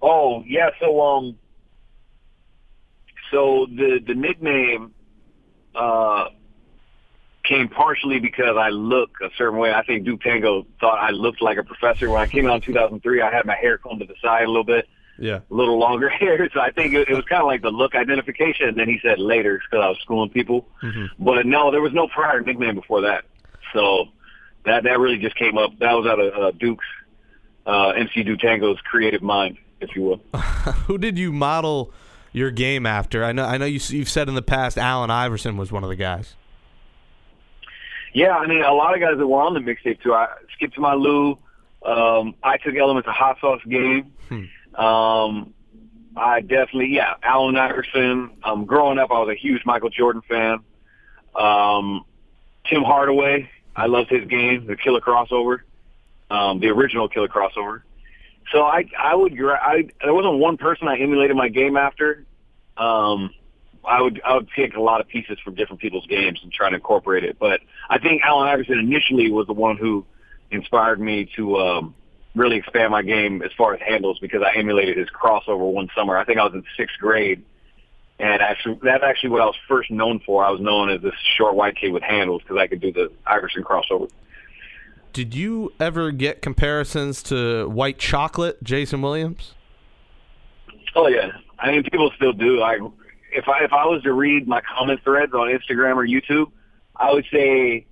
Oh 0.00 0.42
yeah, 0.46 0.70
so 0.80 1.00
um, 1.00 1.38
so 3.30 3.66
the 3.70 4.00
the 4.06 4.14
nickname 4.14 4.94
uh 5.74 6.28
came 7.44 7.68
partially 7.68 8.18
because 8.20 8.56
I 8.58 8.68
look 8.68 9.10
a 9.22 9.30
certain 9.36 9.58
way. 9.58 9.72
I 9.72 9.82
think 9.82 10.04
Duke 10.04 10.20
Tango 10.20 10.66
thought 10.80 10.98
I 10.98 11.10
looked 11.10 11.40
like 11.40 11.56
a 11.56 11.64
professor 11.64 12.10
when 12.10 12.20
I 12.20 12.26
came 12.26 12.46
out 12.46 12.56
in 12.56 12.60
2003. 12.60 13.22
I 13.22 13.32
had 13.32 13.46
my 13.46 13.56
hair 13.56 13.78
combed 13.78 14.00
to 14.00 14.06
the 14.06 14.14
side 14.22 14.44
a 14.44 14.48
little 14.48 14.64
bit, 14.64 14.86
yeah, 15.18 15.40
a 15.50 15.54
little 15.54 15.78
longer 15.78 16.08
hair. 16.20 16.48
So 16.52 16.60
I 16.60 16.70
think 16.70 16.94
it, 16.94 17.08
it 17.08 17.14
was 17.14 17.24
kind 17.24 17.42
of 17.42 17.46
like 17.46 17.62
the 17.62 17.70
look 17.70 17.94
identification. 17.94 18.68
And 18.68 18.76
then 18.76 18.88
he 18.88 18.98
said 19.02 19.18
later 19.18 19.60
because 19.70 19.84
I 19.84 19.88
was 19.88 19.98
schooling 20.02 20.30
people, 20.30 20.66
mm-hmm. 20.82 21.22
but 21.22 21.46
no, 21.46 21.70
there 21.70 21.80
was 21.80 21.92
no 21.92 22.08
prior 22.08 22.40
nickname 22.40 22.74
before 22.74 23.02
that. 23.02 23.24
So 23.72 24.06
that 24.64 24.84
that 24.84 24.98
really 24.98 25.18
just 25.18 25.36
came 25.36 25.58
up. 25.58 25.78
That 25.78 25.92
was 25.92 26.06
out 26.06 26.20
of 26.20 26.34
uh, 26.34 26.50
Duke's 26.52 26.84
uh, 27.66 27.90
MC 27.90 28.22
Duke 28.22 28.40
Tango's 28.40 28.80
creative 28.82 29.22
mind, 29.22 29.58
if 29.80 29.94
you 29.94 30.02
will. 30.02 30.20
Who 30.86 30.98
did 30.98 31.18
you 31.18 31.32
model 31.32 31.92
your 32.32 32.50
game 32.50 32.86
after? 32.86 33.24
I 33.24 33.32
know 33.32 33.44
I 33.44 33.58
know 33.58 33.66
you, 33.66 33.80
you've 33.88 34.08
said 34.08 34.28
in 34.28 34.34
the 34.34 34.42
past 34.42 34.78
Allen 34.78 35.10
Iverson 35.10 35.56
was 35.56 35.72
one 35.72 35.82
of 35.82 35.90
the 35.90 35.96
guys. 35.96 36.34
Yeah, 38.14 38.36
I 38.36 38.46
mean, 38.46 38.62
a 38.62 38.72
lot 38.72 38.94
of 38.94 39.00
guys 39.00 39.18
that 39.18 39.26
were 39.26 39.42
on 39.42 39.54
the 39.54 39.60
mixtape 39.60 40.02
too. 40.02 40.14
I 40.14 40.28
Skip 40.54 40.72
to 40.74 40.80
My 40.80 40.94
Lou. 40.94 41.38
Um, 41.84 42.34
I 42.42 42.56
took 42.56 42.74
elements 42.74 43.06
of 43.06 43.14
Hot 43.14 43.38
Sauce 43.40 43.62
Game. 43.68 44.12
Hmm. 44.28 44.44
Um, 44.74 45.54
I 46.16 46.40
definitely, 46.40 46.88
yeah, 46.94 47.14
Allen 47.22 47.56
Iverson. 47.56 48.30
Um, 48.42 48.64
growing 48.64 48.98
up, 48.98 49.10
I 49.10 49.18
was 49.20 49.28
a 49.30 49.34
huge 49.34 49.62
Michael 49.64 49.90
Jordan 49.90 50.22
fan. 50.28 50.58
Um, 51.34 52.04
Tim 52.68 52.82
Hardaway. 52.82 53.50
I 53.76 53.86
loved 53.86 54.10
his 54.10 54.26
game, 54.26 54.66
the 54.66 54.76
killer 54.76 55.00
crossover, 55.00 55.60
um, 56.30 56.58
the 56.58 56.66
original 56.66 57.08
killer 57.08 57.28
crossover. 57.28 57.82
So 58.50 58.62
I, 58.62 58.84
I 58.98 59.14
would, 59.14 59.38
I, 59.40 59.88
there 60.02 60.12
wasn't 60.12 60.38
one 60.38 60.56
person 60.56 60.88
I 60.88 60.98
emulated 60.98 61.36
my 61.36 61.48
game 61.48 61.76
after. 61.76 62.24
Um, 62.76 63.30
I 63.84 64.02
would, 64.02 64.20
I 64.24 64.34
would 64.34 64.48
pick 64.48 64.74
a 64.74 64.80
lot 64.80 65.00
of 65.00 65.06
pieces 65.06 65.38
from 65.44 65.54
different 65.54 65.80
people's 65.80 66.06
games 66.06 66.40
and 66.42 66.52
try 66.52 66.70
to 66.70 66.74
incorporate 66.74 67.22
it. 67.22 67.38
But 67.38 67.60
I 67.88 67.98
think 67.98 68.22
Allen 68.22 68.48
Iverson 68.48 68.80
initially 68.80 69.30
was 69.30 69.46
the 69.46 69.52
one 69.52 69.76
who 69.76 70.04
inspired 70.50 71.00
me 71.00 71.30
to, 71.36 71.56
um, 71.58 71.94
really 72.38 72.56
expand 72.56 72.90
my 72.90 73.02
game 73.02 73.42
as 73.42 73.50
far 73.56 73.74
as 73.74 73.80
handles 73.80 74.18
because 74.18 74.42
I 74.42 74.56
emulated 74.56 74.96
his 74.96 75.08
crossover 75.08 75.70
one 75.70 75.88
summer. 75.94 76.16
I 76.16 76.24
think 76.24 76.38
I 76.38 76.44
was 76.44 76.54
in 76.54 76.64
sixth 76.76 76.98
grade 76.98 77.44
and 78.20 78.42
actually, 78.42 78.78
that's 78.82 79.04
actually 79.04 79.30
what 79.30 79.42
I 79.42 79.44
was 79.44 79.56
first 79.68 79.90
known 79.90 80.20
for. 80.20 80.44
I 80.44 80.50
was 80.50 80.60
known 80.60 80.90
as 80.90 81.00
this 81.00 81.14
short 81.36 81.54
white 81.54 81.76
kid 81.76 81.92
with 81.92 82.02
handles 82.02 82.42
because 82.42 82.56
I 82.56 82.66
could 82.66 82.80
do 82.80 82.92
the 82.92 83.12
Iverson 83.26 83.62
crossover. 83.62 84.10
Did 85.12 85.34
you 85.34 85.72
ever 85.78 86.10
get 86.10 86.42
comparisons 86.42 87.22
to 87.24 87.68
White 87.68 87.98
Chocolate, 87.98 88.62
Jason 88.62 89.02
Williams? 89.02 89.54
Oh 90.94 91.06
yeah, 91.06 91.30
I 91.58 91.70
mean 91.70 91.84
people 91.84 92.10
still 92.16 92.32
do. 92.32 92.60
I 92.60 92.78
if 93.32 93.48
I 93.48 93.62
if 93.62 93.72
I 93.72 93.86
was 93.86 94.02
to 94.02 94.12
read 94.12 94.48
my 94.48 94.60
comment 94.62 95.00
threads 95.04 95.32
on 95.32 95.48
Instagram 95.48 95.96
or 95.96 96.06
YouTube, 96.06 96.50
I 96.96 97.12
would 97.12 97.24
say 97.32 97.86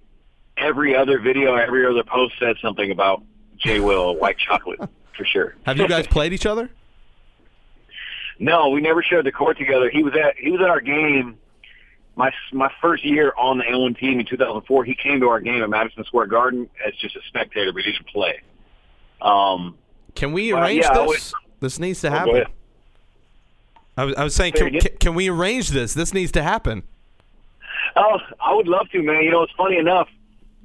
every 0.56 0.96
other 0.96 1.20
video, 1.20 1.54
every 1.54 1.86
other 1.86 2.02
post 2.02 2.34
said 2.40 2.56
something 2.60 2.90
about 2.90 3.22
J. 3.58 3.80
Will 3.80 4.16
White 4.16 4.38
Chocolate 4.38 4.80
for 5.16 5.24
sure. 5.24 5.54
Have 5.64 5.78
you 5.78 5.88
guys 5.88 6.06
played 6.06 6.32
each 6.32 6.46
other? 6.46 6.70
No, 8.38 8.68
we 8.68 8.80
never 8.80 9.02
shared 9.02 9.24
the 9.24 9.32
court 9.32 9.58
together. 9.58 9.88
He 9.90 10.02
was 10.02 10.14
at 10.14 10.36
he 10.36 10.50
was 10.50 10.60
at 10.60 10.68
our 10.68 10.80
game 10.80 11.38
my 12.16 12.30
my 12.52 12.70
first 12.80 13.04
year 13.04 13.32
on 13.36 13.58
the 13.58 13.64
AND1 13.64 13.98
team 13.98 14.20
in 14.20 14.26
2004. 14.26 14.84
He 14.84 14.94
came 14.94 15.20
to 15.20 15.28
our 15.28 15.40
game 15.40 15.62
at 15.62 15.70
Madison 15.70 16.04
Square 16.04 16.26
Garden 16.26 16.68
as 16.86 16.94
just 16.96 17.16
a 17.16 17.20
spectator, 17.28 17.72
but 17.72 17.82
he 17.82 17.92
didn't 17.92 18.08
play. 18.08 18.40
Um, 19.20 19.76
can 20.14 20.32
we 20.32 20.52
arrange 20.52 20.84
yeah, 20.84 20.94
this? 20.94 21.32
Would, 21.32 21.42
this 21.60 21.78
needs 21.78 22.00
to 22.00 22.08
oh, 22.08 22.10
happen. 22.10 22.44
I 23.96 24.04
was, 24.04 24.14
I 24.16 24.24
was 24.24 24.34
saying, 24.34 24.52
can, 24.52 24.78
can, 24.78 24.96
can 24.98 25.14
we 25.14 25.30
arrange 25.30 25.70
this? 25.70 25.94
This 25.94 26.12
needs 26.12 26.32
to 26.32 26.42
happen. 26.42 26.82
Oh, 27.96 28.18
I 28.40 28.54
would 28.54 28.68
love 28.68 28.90
to, 28.90 29.02
man. 29.02 29.22
You 29.22 29.30
know, 29.30 29.42
it's 29.42 29.52
funny 29.56 29.78
enough. 29.78 30.08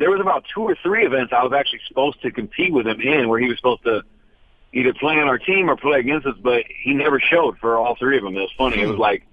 There 0.02 0.10
was 0.10 0.20
about 0.20 0.46
two 0.52 0.62
or 0.62 0.76
three 0.82 1.06
events 1.06 1.32
I 1.32 1.44
was 1.44 1.54
actually 1.54 1.82
supposed 1.88 2.24
to 2.24 2.32
compete 2.32 2.74
with 2.74 2.88
him 2.88 3.00
in, 3.02 3.30
where 3.30 3.40
he 3.40 3.48
was 3.48 3.58
supposed 3.58 3.84
to 3.84 4.02
either 4.74 4.96
play 4.96 5.14
on 5.20 5.28
our 5.28 5.38
team 5.38 5.70
or 5.70 5.76
play 5.76 6.00
against 6.00 6.26
us, 6.26 6.36
but 6.42 6.64
he 6.84 6.96
never 6.96 7.20
showed 7.20 7.60
for 7.60 7.78
all 7.78 7.96
three 7.96 8.18
of 8.18 8.24
them. 8.24 8.36
It 8.36 8.40
was 8.40 8.52
funny. 8.58 8.82
It 8.82 8.88
was 8.88 8.96
hmm. 8.96 9.02
like 9.02 9.28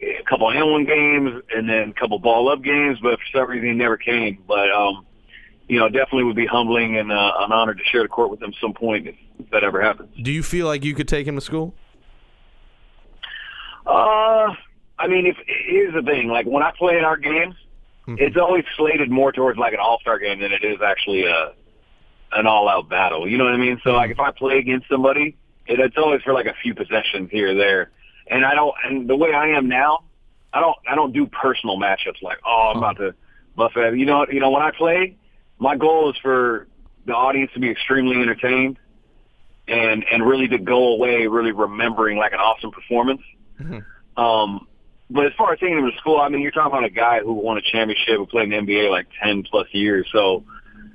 a 0.00 0.22
couple 0.28 0.48
of 0.48 0.54
AND1 0.54 0.86
games 0.86 1.42
and 1.52 1.68
then 1.68 1.88
a 1.88 1.92
couple 1.92 2.20
ball 2.20 2.48
up 2.50 2.62
games, 2.62 3.00
but 3.02 3.18
for 3.18 3.38
some 3.38 3.50
reason 3.50 3.66
he 3.66 3.74
never 3.74 3.96
came. 3.96 4.38
But, 4.46 4.70
um, 4.70 5.04
you 5.66 5.80
know, 5.80 5.88
definitely 5.88 6.22
would 6.22 6.36
be 6.36 6.46
humbling 6.46 6.96
and 6.96 7.10
uh, 7.10 7.32
an 7.40 7.50
honor 7.50 7.74
to 7.74 7.82
share 7.82 8.02
the 8.02 8.08
court 8.08 8.30
with 8.30 8.40
him 8.40 8.52
some 8.60 8.74
point 8.74 9.08
if, 9.08 9.16
if 9.40 9.50
that 9.50 9.64
ever 9.64 9.82
happens. 9.82 10.14
Do 10.22 10.30
you 10.30 10.44
feel 10.44 10.68
like 10.68 10.84
you 10.84 10.94
could 10.94 11.08
take 11.08 11.26
him 11.26 11.34
to 11.34 11.40
school? 11.40 11.74
Uh, 13.84 14.54
I 15.00 15.08
mean, 15.08 15.26
if 15.26 15.36
here's 15.66 15.94
the 15.94 16.02
thing, 16.02 16.28
like 16.28 16.46
when 16.46 16.62
I 16.62 16.70
play 16.78 16.96
in 16.96 17.04
our 17.04 17.16
games, 17.16 17.56
mm-hmm. 18.06 18.16
it's 18.18 18.36
always 18.36 18.64
slated 18.76 19.10
more 19.10 19.32
towards 19.32 19.58
like 19.58 19.72
an 19.72 19.80
all-star 19.80 20.18
game 20.18 20.40
than 20.40 20.52
it 20.52 20.64
is 20.64 20.80
actually 20.82 21.24
a 21.24 21.52
an 22.32 22.46
all-out 22.46 22.88
battle. 22.88 23.28
You 23.28 23.38
know 23.38 23.44
what 23.44 23.54
I 23.54 23.58
mean? 23.58 23.80
So 23.82 23.90
like 23.90 24.10
if 24.10 24.20
I 24.20 24.30
play 24.30 24.58
against 24.58 24.88
somebody, 24.88 25.36
it, 25.66 25.80
it's 25.80 25.96
always 25.96 26.22
for 26.22 26.32
like 26.32 26.46
a 26.46 26.54
few 26.62 26.74
possessions 26.74 27.30
here 27.30 27.52
or 27.52 27.54
there. 27.54 27.90
And 28.28 28.44
I 28.44 28.54
don't. 28.54 28.74
And 28.84 29.08
the 29.08 29.16
way 29.16 29.32
I 29.32 29.48
am 29.48 29.68
now, 29.68 30.04
I 30.52 30.60
don't. 30.60 30.76
I 30.88 30.94
don't 30.94 31.12
do 31.12 31.26
personal 31.26 31.78
matchups 31.78 32.22
like, 32.22 32.38
oh, 32.46 32.72
I'm 32.72 32.78
about 32.78 32.96
to 32.98 33.14
buffet. 33.56 33.98
You 33.98 34.06
know. 34.06 34.26
You 34.30 34.40
know 34.40 34.50
when 34.50 34.62
I 34.62 34.70
play, 34.70 35.16
my 35.58 35.76
goal 35.76 36.10
is 36.10 36.16
for 36.22 36.68
the 37.06 37.12
audience 37.12 37.50
to 37.54 37.60
be 37.60 37.70
extremely 37.70 38.20
entertained, 38.20 38.78
and 39.66 40.04
and 40.10 40.24
really 40.24 40.46
to 40.48 40.58
go 40.58 40.92
away 40.94 41.26
really 41.26 41.52
remembering 41.52 42.18
like 42.18 42.32
an 42.32 42.38
awesome 42.38 42.70
performance. 42.70 43.22
Mm-hmm. 43.60 44.22
Um, 44.22 44.68
but 45.10 45.26
as 45.26 45.32
far 45.36 45.52
as 45.52 45.58
taking 45.58 45.78
him 45.78 45.90
to 45.90 45.96
school, 45.98 46.20
I 46.20 46.28
mean, 46.28 46.40
you're 46.40 46.52
talking 46.52 46.72
about 46.72 46.84
a 46.84 46.90
guy 46.90 47.20
who 47.20 47.32
won 47.32 47.58
a 47.58 47.62
championship, 47.62 48.16
who 48.16 48.26
played 48.26 48.52
in 48.52 48.64
the 48.64 48.72
NBA 48.72 48.90
like 48.90 49.06
ten 49.22 49.42
plus 49.42 49.66
years. 49.72 50.06
So 50.12 50.44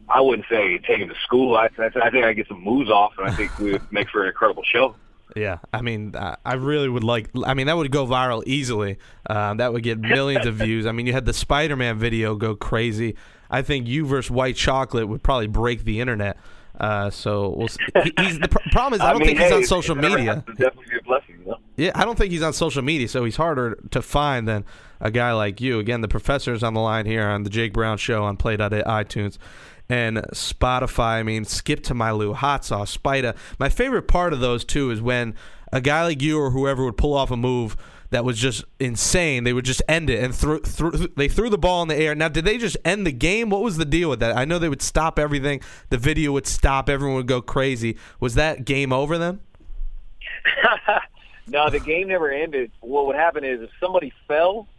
I 0.07 0.21
wouldn't 0.21 0.47
say 0.49 0.77
take 0.79 0.99
him 0.99 1.09
to 1.09 1.15
school. 1.23 1.55
I, 1.55 1.69
I, 1.77 1.89
I 2.01 2.09
think 2.09 2.25
I 2.25 2.33
get 2.33 2.47
some 2.47 2.63
moves 2.63 2.89
off, 2.89 3.13
and 3.17 3.29
I 3.29 3.35
think 3.35 3.57
we 3.59 3.73
would 3.73 3.91
make 3.91 4.09
for 4.09 4.23
an 4.23 4.29
incredible 4.29 4.63
show. 4.63 4.95
Yeah, 5.35 5.57
I 5.73 5.81
mean, 5.81 6.13
I 6.15 6.53
really 6.53 6.87
would 6.87 7.03
like. 7.03 7.29
I 7.45 7.55
mean, 7.55 7.65
that 7.65 7.75
would 7.75 7.91
go 7.91 8.05
viral 8.05 8.43
easily. 8.45 8.99
Uh, 9.27 9.55
that 9.55 9.73
would 9.73 9.81
get 9.81 9.99
millions 9.99 10.45
of 10.45 10.55
views. 10.55 10.85
I 10.85 10.91
mean, 10.91 11.07
you 11.07 11.13
had 11.13 11.25
the 11.25 11.33
Spider-Man 11.33 11.97
video 11.97 12.35
go 12.35 12.55
crazy. 12.55 13.15
I 13.49 13.63
think 13.63 13.87
you 13.87 14.05
versus 14.05 14.29
White 14.29 14.55
Chocolate 14.55 15.09
would 15.09 15.23
probably 15.23 15.47
break 15.47 15.83
the 15.83 15.99
internet. 15.99 16.37
Uh, 16.79 17.09
so 17.09 17.49
we'll 17.57 17.67
he's 18.19 18.39
the 18.39 18.47
pr- 18.49 18.69
problem 18.71 18.99
is 18.99 19.01
I 19.01 19.11
don't 19.11 19.19
mean, 19.19 19.29
think 19.29 19.39
he's 19.39 19.49
hey, 19.49 19.55
on 19.55 19.63
social 19.63 19.95
media. 19.95 20.43
Definitely 20.57 20.97
a 20.99 21.03
blessing. 21.03 21.35
Yeah, 21.77 21.91
I 21.93 22.05
don't 22.05 22.17
think 22.17 22.31
he's 22.31 22.41
on 22.41 22.53
social 22.53 22.81
media, 22.81 23.07
so 23.07 23.25
he's 23.25 23.35
harder 23.35 23.77
to 23.91 24.01
find 24.01 24.47
than 24.47 24.65
a 24.99 25.11
guy 25.11 25.33
like 25.33 25.59
you. 25.59 25.79
Again, 25.79 26.01
the 26.01 26.07
professor 26.07 26.53
is 26.53 26.63
on 26.63 26.73
the 26.73 26.79
line 26.79 27.05
here 27.05 27.27
on 27.27 27.43
the 27.43 27.49
Jake 27.49 27.73
Brown 27.73 27.97
Show 27.97 28.23
on 28.23 28.37
Play 28.37 28.55
iTunes 28.57 29.37
and 29.89 30.17
Spotify. 30.33 31.19
I 31.19 31.23
mean, 31.23 31.45
Skip 31.45 31.83
to 31.83 31.93
My 31.93 32.11
Lou, 32.11 32.33
Hot 32.33 32.63
Sauce, 32.63 32.95
Spida. 32.95 33.35
My 33.59 33.69
favorite 33.69 34.07
part 34.07 34.33
of 34.33 34.39
those 34.39 34.63
two 34.63 34.89
is 34.89 35.01
when 35.01 35.35
a 35.71 35.81
guy 35.81 36.03
like 36.03 36.21
you 36.21 36.39
or 36.39 36.51
whoever 36.51 36.85
would 36.85 36.97
pull 36.97 37.13
off 37.13 37.29
a 37.29 37.37
move 37.37 37.75
that 38.15 38.23
was 38.23 38.39
just 38.39 38.63
insane. 38.79 39.43
They 39.43 39.51
would 39.51 39.65
just 39.65 39.81
end 39.89 40.09
it 40.09 40.23
and 40.23 40.33
threw, 40.33 40.61
threw, 40.61 40.91
they 40.91 41.27
threw 41.27 41.49
the 41.49 41.57
ball 41.57 41.81
in 41.81 41.89
the 41.89 41.97
air. 41.97 42.15
Now, 42.15 42.29
did 42.29 42.45
they 42.45 42.57
just 42.57 42.77
end 42.85 43.05
the 43.05 43.11
game? 43.11 43.49
What 43.49 43.61
was 43.61 43.75
the 43.75 43.83
deal 43.83 44.09
with 44.09 44.21
that? 44.21 44.37
I 44.37 44.45
know 44.45 44.57
they 44.57 44.69
would 44.69 44.81
stop 44.81 45.19
everything. 45.19 45.59
The 45.89 45.97
video 45.97 46.31
would 46.31 46.47
stop. 46.47 46.87
Everyone 46.87 47.17
would 47.17 47.27
go 47.27 47.41
crazy. 47.41 47.97
Was 48.21 48.35
that 48.35 48.63
game 48.63 48.93
over 48.93 49.17
then? 49.17 49.41
no, 51.47 51.69
the 51.69 51.81
game 51.81 52.07
never 52.07 52.31
ended. 52.31 52.71
What 52.79 53.05
would 53.07 53.17
happen 53.17 53.43
is 53.43 53.61
if 53.61 53.69
somebody 53.81 54.13
fell, 54.29 54.69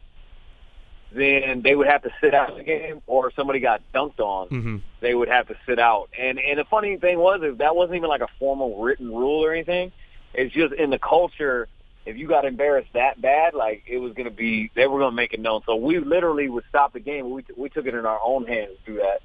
then 1.12 1.60
they 1.60 1.74
would 1.74 1.88
have 1.88 2.04
to 2.04 2.10
sit 2.22 2.32
out 2.32 2.56
the 2.56 2.64
game, 2.64 3.02
or 3.06 3.28
if 3.28 3.34
somebody 3.34 3.60
got 3.60 3.82
dunked 3.94 4.18
on, 4.18 4.48
mm-hmm. 4.48 4.76
they 5.00 5.14
would 5.14 5.28
have 5.28 5.48
to 5.48 5.56
sit 5.66 5.78
out. 5.78 6.08
And 6.18 6.38
and 6.38 6.58
the 6.58 6.64
funny 6.64 6.96
thing 6.96 7.18
was, 7.18 7.42
is 7.42 7.58
that 7.58 7.76
wasn't 7.76 7.96
even 7.96 8.08
like 8.08 8.22
a 8.22 8.28
formal 8.38 8.82
written 8.82 9.08
rule 9.14 9.44
or 9.44 9.52
anything. 9.52 9.92
It's 10.32 10.54
just 10.54 10.72
in 10.72 10.88
the 10.88 10.98
culture. 10.98 11.68
If 12.06 12.16
you 12.16 12.28
got 12.28 12.44
embarrassed 12.44 12.92
that 12.94 13.20
bad, 13.20 13.54
like 13.54 13.82
it 13.86 13.98
was 13.98 14.12
going 14.12 14.26
to 14.26 14.34
be, 14.34 14.70
they 14.74 14.86
were 14.86 14.98
going 14.98 15.10
to 15.10 15.16
make 15.16 15.32
it 15.32 15.40
known. 15.40 15.62
So 15.66 15.76
we 15.76 15.98
literally 15.98 16.48
would 16.48 16.64
stop 16.68 16.92
the 16.92 17.00
game. 17.00 17.30
We 17.30 17.44
we 17.56 17.68
took 17.68 17.86
it 17.86 17.94
in 17.94 18.06
our 18.06 18.20
own 18.24 18.46
hands 18.46 18.72
to 18.84 18.92
do 18.92 18.98
that, 18.98 19.22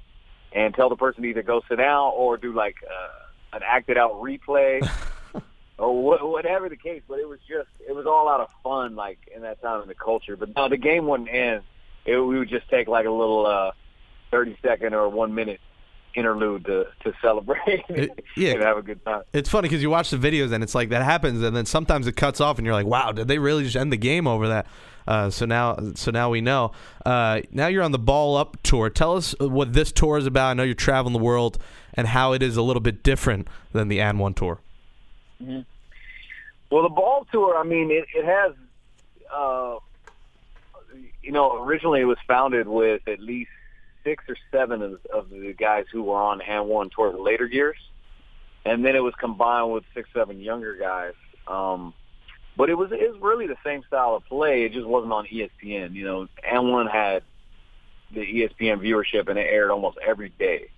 and 0.52 0.74
tell 0.74 0.88
the 0.88 0.96
person 0.96 1.22
to 1.22 1.28
either 1.28 1.42
go 1.42 1.62
sit 1.68 1.76
down 1.76 2.12
or 2.14 2.36
do 2.36 2.52
like 2.52 2.76
uh, 2.84 3.56
an 3.56 3.62
acted 3.64 3.96
out 3.96 4.14
replay. 4.20 4.80
or 5.78 6.18
wh- 6.18 6.30
whatever 6.30 6.68
the 6.68 6.76
case, 6.76 7.02
but 7.08 7.18
it 7.18 7.28
was 7.28 7.38
just 7.48 7.68
it 7.88 7.94
was 7.94 8.04
all 8.06 8.28
out 8.28 8.40
of 8.40 8.48
fun, 8.62 8.94
like 8.96 9.18
in 9.34 9.42
that 9.42 9.62
time 9.62 9.80
in 9.82 9.88
the 9.88 9.94
culture. 9.94 10.36
But 10.36 10.54
no, 10.54 10.68
the 10.68 10.76
game 10.76 11.06
wouldn't 11.06 11.30
end 11.30 11.62
it, 12.04 12.18
we 12.18 12.38
would 12.38 12.48
just 12.48 12.68
take 12.68 12.88
like 12.88 13.06
a 13.06 13.10
little 13.10 13.46
uh, 13.46 13.72
30 14.30 14.56
second 14.62 14.94
or 14.94 15.08
one 15.08 15.34
minute 15.34 15.60
interlude 16.14 16.64
to 16.66 16.86
to 17.04 17.12
celebrate 17.20 17.84
it, 17.88 18.24
yeah. 18.36 18.52
and 18.52 18.62
have 18.62 18.76
a 18.76 18.82
good 18.82 19.04
time. 19.04 19.22
It's 19.32 19.48
funny 19.48 19.68
because 19.68 19.82
you 19.82 19.90
watch 19.90 20.10
the 20.10 20.16
videos 20.16 20.52
and 20.52 20.62
it's 20.62 20.74
like 20.74 20.90
that 20.90 21.02
happens, 21.02 21.42
and 21.42 21.56
then 21.56 21.66
sometimes 21.66 22.06
it 22.06 22.16
cuts 22.16 22.40
off, 22.40 22.58
and 22.58 22.66
you're 22.66 22.74
like, 22.74 22.86
"Wow, 22.86 23.12
did 23.12 23.28
they 23.28 23.38
really 23.38 23.64
just 23.64 23.76
end 23.76 23.92
the 23.92 23.96
game 23.96 24.26
over 24.26 24.48
that?" 24.48 24.66
Uh, 25.06 25.30
so 25.30 25.44
now, 25.46 25.76
so 25.94 26.10
now 26.10 26.30
we 26.30 26.40
know. 26.40 26.72
Uh, 27.04 27.40
now 27.50 27.66
you're 27.66 27.82
on 27.82 27.92
the 27.92 27.98
Ball 27.98 28.36
Up 28.36 28.56
tour. 28.62 28.88
Tell 28.88 29.16
us 29.16 29.34
what 29.40 29.72
this 29.72 29.90
tour 29.92 30.18
is 30.18 30.26
about. 30.26 30.50
I 30.50 30.54
know 30.54 30.62
you're 30.62 30.74
traveling 30.74 31.12
the 31.12 31.18
world, 31.18 31.58
and 31.94 32.06
how 32.06 32.32
it 32.32 32.42
is 32.42 32.56
a 32.56 32.62
little 32.62 32.80
bit 32.80 33.02
different 33.02 33.48
than 33.72 33.88
the 33.88 33.98
AND1 33.98 34.36
tour. 34.36 34.60
Mm-hmm. 35.42 35.60
Well, 36.70 36.82
the 36.84 36.88
Ball 36.88 37.26
tour, 37.32 37.58
I 37.58 37.64
mean, 37.64 37.90
it, 37.90 38.06
it 38.14 38.24
has. 38.24 38.54
Uh, 39.34 39.78
you 41.22 41.30
know, 41.30 41.62
originally 41.62 42.00
it 42.00 42.04
was 42.04 42.18
founded 42.26 42.66
with 42.66 43.06
at 43.06 43.20
least 43.20 43.50
six 44.04 44.24
or 44.28 44.36
seven 44.50 44.82
of, 44.82 44.98
of 45.12 45.30
the 45.30 45.54
guys 45.56 45.84
who 45.92 46.02
were 46.02 46.20
on 46.20 46.40
AND1 46.40 46.90
toward 46.90 47.14
the 47.14 47.20
later 47.20 47.46
years, 47.46 47.76
and 48.64 48.84
then 48.84 48.96
it 48.96 49.02
was 49.02 49.14
combined 49.18 49.72
with 49.72 49.84
six, 49.94 50.08
seven 50.14 50.40
younger 50.40 50.76
guys. 50.76 51.14
Um, 51.46 51.94
but 52.56 52.70
it 52.70 52.74
was 52.74 52.92
it 52.92 53.10
was 53.10 53.20
really 53.20 53.46
the 53.46 53.56
same 53.64 53.82
style 53.86 54.14
of 54.14 54.24
play. 54.26 54.64
It 54.64 54.72
just 54.72 54.86
wasn't 54.86 55.12
on 55.12 55.26
ESPN. 55.26 55.94
You 55.94 56.04
know, 56.04 56.28
AND1 56.50 56.90
had 56.90 57.22
the 58.12 58.20
ESPN 58.20 58.78
viewership, 58.80 59.28
and 59.28 59.38
it 59.38 59.46
aired 59.48 59.70
almost 59.70 59.98
every 60.06 60.28
day. 60.38 60.68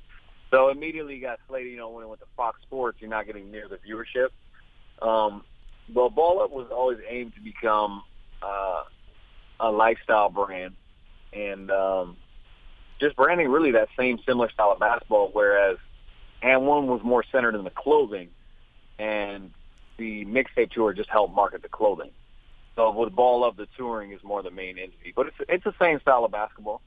So 0.50 0.69
immediately 0.69 1.19
got 1.19 1.40
slated. 1.49 1.73
You 1.73 1.78
know, 1.78 1.90
when 1.90 2.04
it 2.04 2.09
went 2.09 2.21
to 2.21 2.26
Fox 2.37 2.61
Sports, 2.62 2.99
you're 3.00 3.11
not 3.11 3.26
getting 3.26 3.50
near 3.50 3.66
the 3.69 3.78
viewership. 3.78 4.28
Um, 5.04 5.43
well, 5.93 6.11
Ball 6.11 6.43
Up 6.43 6.50
was 6.50 6.69
always 6.71 6.99
aimed 7.09 7.35
to 7.35 7.40
become 7.40 8.02
uh, 8.40 8.85
a 9.61 9.71
lifestyle 9.71 10.31
brand, 10.31 10.75
and 11.33 11.71
um, 11.71 12.16
just 13.04 13.16
branding 13.16 13.49
really 13.49 13.73
that 13.73 13.88
same 13.99 14.18
similar 14.26 14.50
style 14.50 14.73
of 14.73 14.78
basketball. 14.78 15.30
Whereas, 15.32 15.76
AND1 16.42 16.87
was 16.87 17.00
more 17.04 17.25
centered 17.30 17.54
in 17.54 17.64
the 17.64 17.70
clothing, 17.70 18.30
and 18.99 19.50
the 19.96 20.25
mixtape 20.25 20.70
tour 20.70 20.92
just 20.92 21.11
helped 21.11 21.34
market 21.34 21.62
the 21.62 21.68
clothing. 21.68 22.11
So 22.76 22.90
with 22.90 23.14
Ball 23.14 23.44
Up, 23.44 23.56
the 23.56 23.68
touring 23.76 24.12
is 24.12 24.23
more 24.25 24.42
the 24.42 24.50
main 24.50 24.78
entity, 24.78 25.12
but 25.14 25.28
it's 25.28 25.37
it's 25.49 25.64
the 25.64 25.75
same 25.80 26.00
style 26.00 26.25
of 26.25 26.32
basketball, 26.32 26.80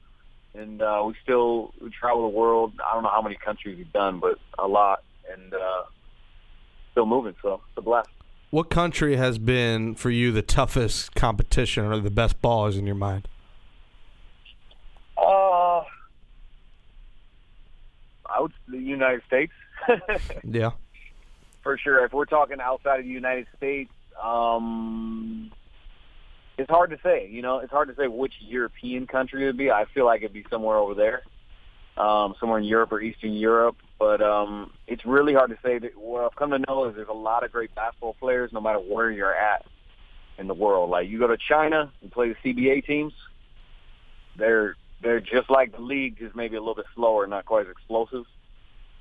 and 0.54 0.82
uh, 0.82 1.02
we 1.06 1.14
still 1.22 1.72
we 1.80 1.90
travel 1.90 2.22
the 2.22 2.36
world. 2.36 2.74
I 2.84 2.92
don't 2.94 3.04
know 3.04 3.10
how 3.10 3.22
many 3.22 3.36
countries 3.36 3.78
we've 3.78 3.92
done, 3.92 4.20
but 4.20 4.38
a 4.58 4.68
lot, 4.68 5.02
and 5.32 5.54
uh, 5.54 5.82
still 6.92 7.06
moving. 7.06 7.34
So 7.40 7.54
it's 7.54 7.78
a 7.78 7.80
blast. 7.80 8.10
What 8.50 8.70
country 8.70 9.16
has 9.16 9.38
been 9.38 9.94
for 9.94 10.10
you 10.10 10.32
the 10.32 10.42
toughest 10.42 11.14
competition 11.14 11.84
or 11.84 11.98
the 12.00 12.10
best 12.10 12.40
ballers 12.42 12.78
in 12.78 12.86
your 12.86 12.94
mind? 12.94 13.28
Uh, 15.16 15.82
I 18.28 18.40
would 18.40 18.52
the 18.68 18.78
United 18.78 19.22
States. 19.26 19.52
Yeah. 20.44 20.72
for 21.62 21.78
sure. 21.78 22.04
If 22.04 22.12
we're 22.12 22.24
talking 22.24 22.60
outside 22.60 23.00
of 23.00 23.04
the 23.06 23.10
United 23.12 23.46
States, 23.56 23.90
um, 24.22 25.52
it's 26.56 26.70
hard 26.70 26.90
to 26.90 26.98
say. 27.02 27.28
You 27.30 27.42
know, 27.42 27.58
it's 27.58 27.70
hard 27.70 27.88
to 27.88 27.94
say 27.94 28.08
which 28.08 28.34
European 28.40 29.06
country 29.06 29.44
it 29.44 29.46
would 29.46 29.56
be. 29.56 29.70
I 29.70 29.84
feel 29.94 30.04
like 30.04 30.22
it'd 30.22 30.32
be 30.32 30.44
somewhere 30.50 30.76
over 30.76 30.94
there, 30.94 31.22
um, 31.96 32.34
somewhere 32.40 32.58
in 32.58 32.64
Europe 32.64 32.92
or 32.92 33.00
Eastern 33.00 33.32
Europe. 33.34 33.76
But 33.98 34.20
um, 34.20 34.72
it's 34.86 35.04
really 35.04 35.34
hard 35.34 35.50
to 35.50 35.58
say. 35.62 35.78
That, 35.78 35.96
what 35.96 36.24
I've 36.24 36.36
come 36.36 36.50
to 36.50 36.58
know 36.58 36.84
is 36.86 36.96
there's 36.96 37.08
a 37.08 37.12
lot 37.12 37.44
of 37.44 37.52
great 37.52 37.74
basketball 37.74 38.14
players, 38.14 38.52
no 38.52 38.60
matter 38.60 38.78
where 38.80 39.10
you're 39.10 39.34
at 39.34 39.64
in 40.38 40.46
the 40.48 40.54
world. 40.54 40.90
Like 40.90 41.08
you 41.08 41.18
go 41.18 41.26
to 41.26 41.36
China 41.36 41.92
and 42.02 42.10
play 42.10 42.32
the 42.32 42.36
CBA 42.54 42.84
teams, 42.86 43.12
they're 44.36 44.76
they're 45.02 45.20
just 45.20 45.50
like 45.50 45.72
the 45.72 45.80
league, 45.80 46.18
just 46.18 46.34
maybe 46.34 46.56
a 46.56 46.60
little 46.60 46.74
bit 46.74 46.86
slower, 46.94 47.26
not 47.26 47.44
quite 47.44 47.66
as 47.66 47.70
explosive. 47.70 48.24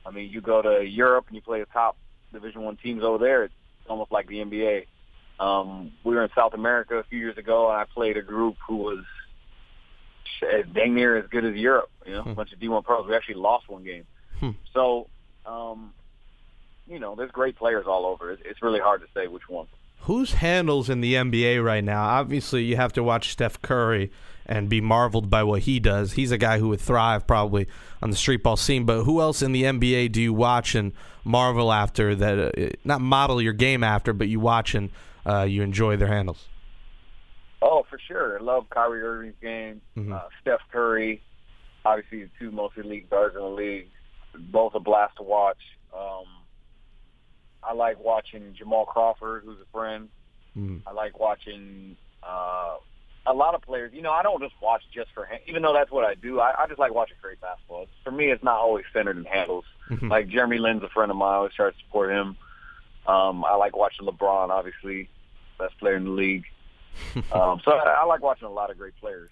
I 0.05 0.11
mean, 0.11 0.29
you 0.29 0.41
go 0.41 0.61
to 0.61 0.85
Europe 0.85 1.25
and 1.27 1.35
you 1.35 1.41
play 1.41 1.59
the 1.59 1.65
top 1.65 1.97
Division 2.31 2.61
One 2.61 2.77
teams 2.77 3.03
over 3.03 3.17
there. 3.17 3.45
It's 3.45 3.53
almost 3.89 4.11
like 4.11 4.27
the 4.27 4.37
NBA. 4.37 4.85
Um, 5.39 5.91
we 6.03 6.15
were 6.15 6.23
in 6.23 6.29
South 6.35 6.53
America 6.53 6.95
a 6.95 7.03
few 7.03 7.19
years 7.19 7.37
ago, 7.37 7.69
and 7.69 7.79
I 7.79 7.85
played 7.85 8.17
a 8.17 8.21
group 8.21 8.57
who 8.67 8.77
was 8.77 9.03
as 10.43 10.65
dang 10.73 10.95
near 10.95 11.17
as 11.17 11.27
good 11.29 11.45
as 11.45 11.55
Europe. 11.55 11.89
You 12.05 12.13
know, 12.13 12.21
a 12.21 12.35
bunch 12.35 12.53
of 12.53 12.59
D1 12.59 12.83
pros. 12.83 13.07
We 13.07 13.15
actually 13.15 13.35
lost 13.35 13.69
one 13.69 13.83
game. 13.83 14.05
Hmm. 14.39 14.51
So, 14.73 15.07
um, 15.45 15.93
you 16.87 16.99
know, 16.99 17.15
there's 17.15 17.31
great 17.31 17.55
players 17.55 17.85
all 17.87 18.05
over. 18.05 18.31
It's, 18.31 18.41
it's 18.45 18.61
really 18.61 18.79
hard 18.79 19.01
to 19.01 19.07
say 19.13 19.27
which 19.27 19.47
one. 19.49 19.67
Who's 20.07 20.35
handles 20.35 20.89
in 20.89 21.01
the 21.01 21.15
NBA 21.15 21.61
right 21.63 21.83
now? 21.83 22.01
Obviously, 22.01 22.63
you 22.63 22.77
have 22.77 22.93
to 22.93 23.03
watch 23.03 23.29
Steph 23.29 23.61
Curry 23.61 24.09
and 24.45 24.69
be 24.69 24.79
marveled 24.79 25.29
by 25.29 25.43
what 25.43 25.63
he 25.63 25.81
does. 25.81 26.13
He's 26.13 26.31
a 26.31 26.37
guy 26.37 26.59
who 26.59 26.69
would 26.69 26.79
thrive 26.79 27.27
probably 27.27 27.67
on 28.01 28.09
the 28.09 28.15
street 28.15 28.41
ball 28.41 28.55
scene. 28.55 28.85
But 28.85 29.03
who 29.03 29.19
else 29.19 29.41
in 29.41 29.51
the 29.51 29.63
NBA 29.63 30.13
do 30.13 30.21
you 30.21 30.31
watch 30.33 30.75
and 30.75 30.93
marvel 31.25 31.73
after 31.73 32.15
that? 32.15 32.57
Uh, 32.57 32.69
not 32.85 33.01
model 33.01 33.41
your 33.41 33.51
game 33.51 33.83
after, 33.83 34.13
but 34.13 34.29
you 34.29 34.39
watch 34.39 34.75
and 34.75 34.91
uh, 35.25 35.43
you 35.43 35.61
enjoy 35.61 35.97
their 35.97 36.07
handles. 36.07 36.47
Oh, 37.61 37.85
for 37.89 37.99
sure. 38.07 38.39
I 38.39 38.41
love 38.41 38.69
Kyrie 38.69 39.01
Irving's 39.01 39.35
game. 39.41 39.81
Mhm. 39.97 40.13
Uh, 40.13 40.29
Steph 40.39 40.61
Curry, 40.71 41.21
obviously 41.83 42.23
the 42.23 42.29
two 42.39 42.51
most 42.51 42.77
elite 42.77 43.09
guards 43.09 43.35
in 43.35 43.41
the 43.41 43.49
league. 43.49 43.89
Both 44.37 44.73
a 44.73 44.79
blast 44.79 45.17
to 45.17 45.23
watch. 45.23 45.59
Um, 45.93 46.23
I 47.63 47.73
like 47.73 48.03
watching 48.03 48.53
Jamal 48.53 48.85
Crawford, 48.85 49.43
who's 49.45 49.59
a 49.59 49.71
friend. 49.71 50.09
Mm. 50.57 50.81
I 50.87 50.91
like 50.91 51.19
watching 51.19 51.97
uh, 52.23 52.75
a 53.25 53.33
lot 53.33 53.55
of 53.55 53.61
players. 53.61 53.91
You 53.93 54.01
know, 54.01 54.11
I 54.11 54.23
don't 54.23 54.41
just 54.41 54.55
watch 54.61 54.83
just 54.93 55.11
for 55.13 55.25
hand, 55.25 55.41
even 55.47 55.61
though 55.61 55.73
that's 55.73 55.91
what 55.91 56.05
I 56.05 56.15
do. 56.15 56.39
I, 56.39 56.63
I 56.63 56.67
just 56.67 56.79
like 56.79 56.93
watching 56.93 57.17
great 57.21 57.39
basketball. 57.41 57.83
It's, 57.83 57.91
for 58.03 58.11
me, 58.11 58.31
it's 58.31 58.43
not 58.43 58.57
always 58.57 58.85
centered 58.93 59.17
in 59.17 59.25
handles. 59.25 59.65
Mhm. 59.89 60.09
Like 60.09 60.27
Jeremy 60.29 60.57
Lin's 60.57 60.83
a 60.83 60.89
friend 60.89 61.11
of 61.11 61.17
mine. 61.17 61.31
I 61.33 61.35
always 61.37 61.53
try 61.53 61.69
to 61.69 61.77
support 61.85 62.11
him. 62.11 62.37
Um, 63.05 63.45
I 63.45 63.55
like 63.55 63.75
watching 63.75 64.05
LeBron, 64.05 64.49
obviously, 64.49 65.09
best 65.57 65.77
player 65.79 65.95
in 65.95 66.03
the 66.03 66.11
league. 66.11 66.45
um, 67.31 67.61
so 67.63 67.71
I, 67.71 67.99
I 68.01 68.05
like 68.05 68.21
watching 68.21 68.47
a 68.47 68.51
lot 68.51 68.69
of 68.69 68.77
great 68.77 68.95
players. 68.99 69.29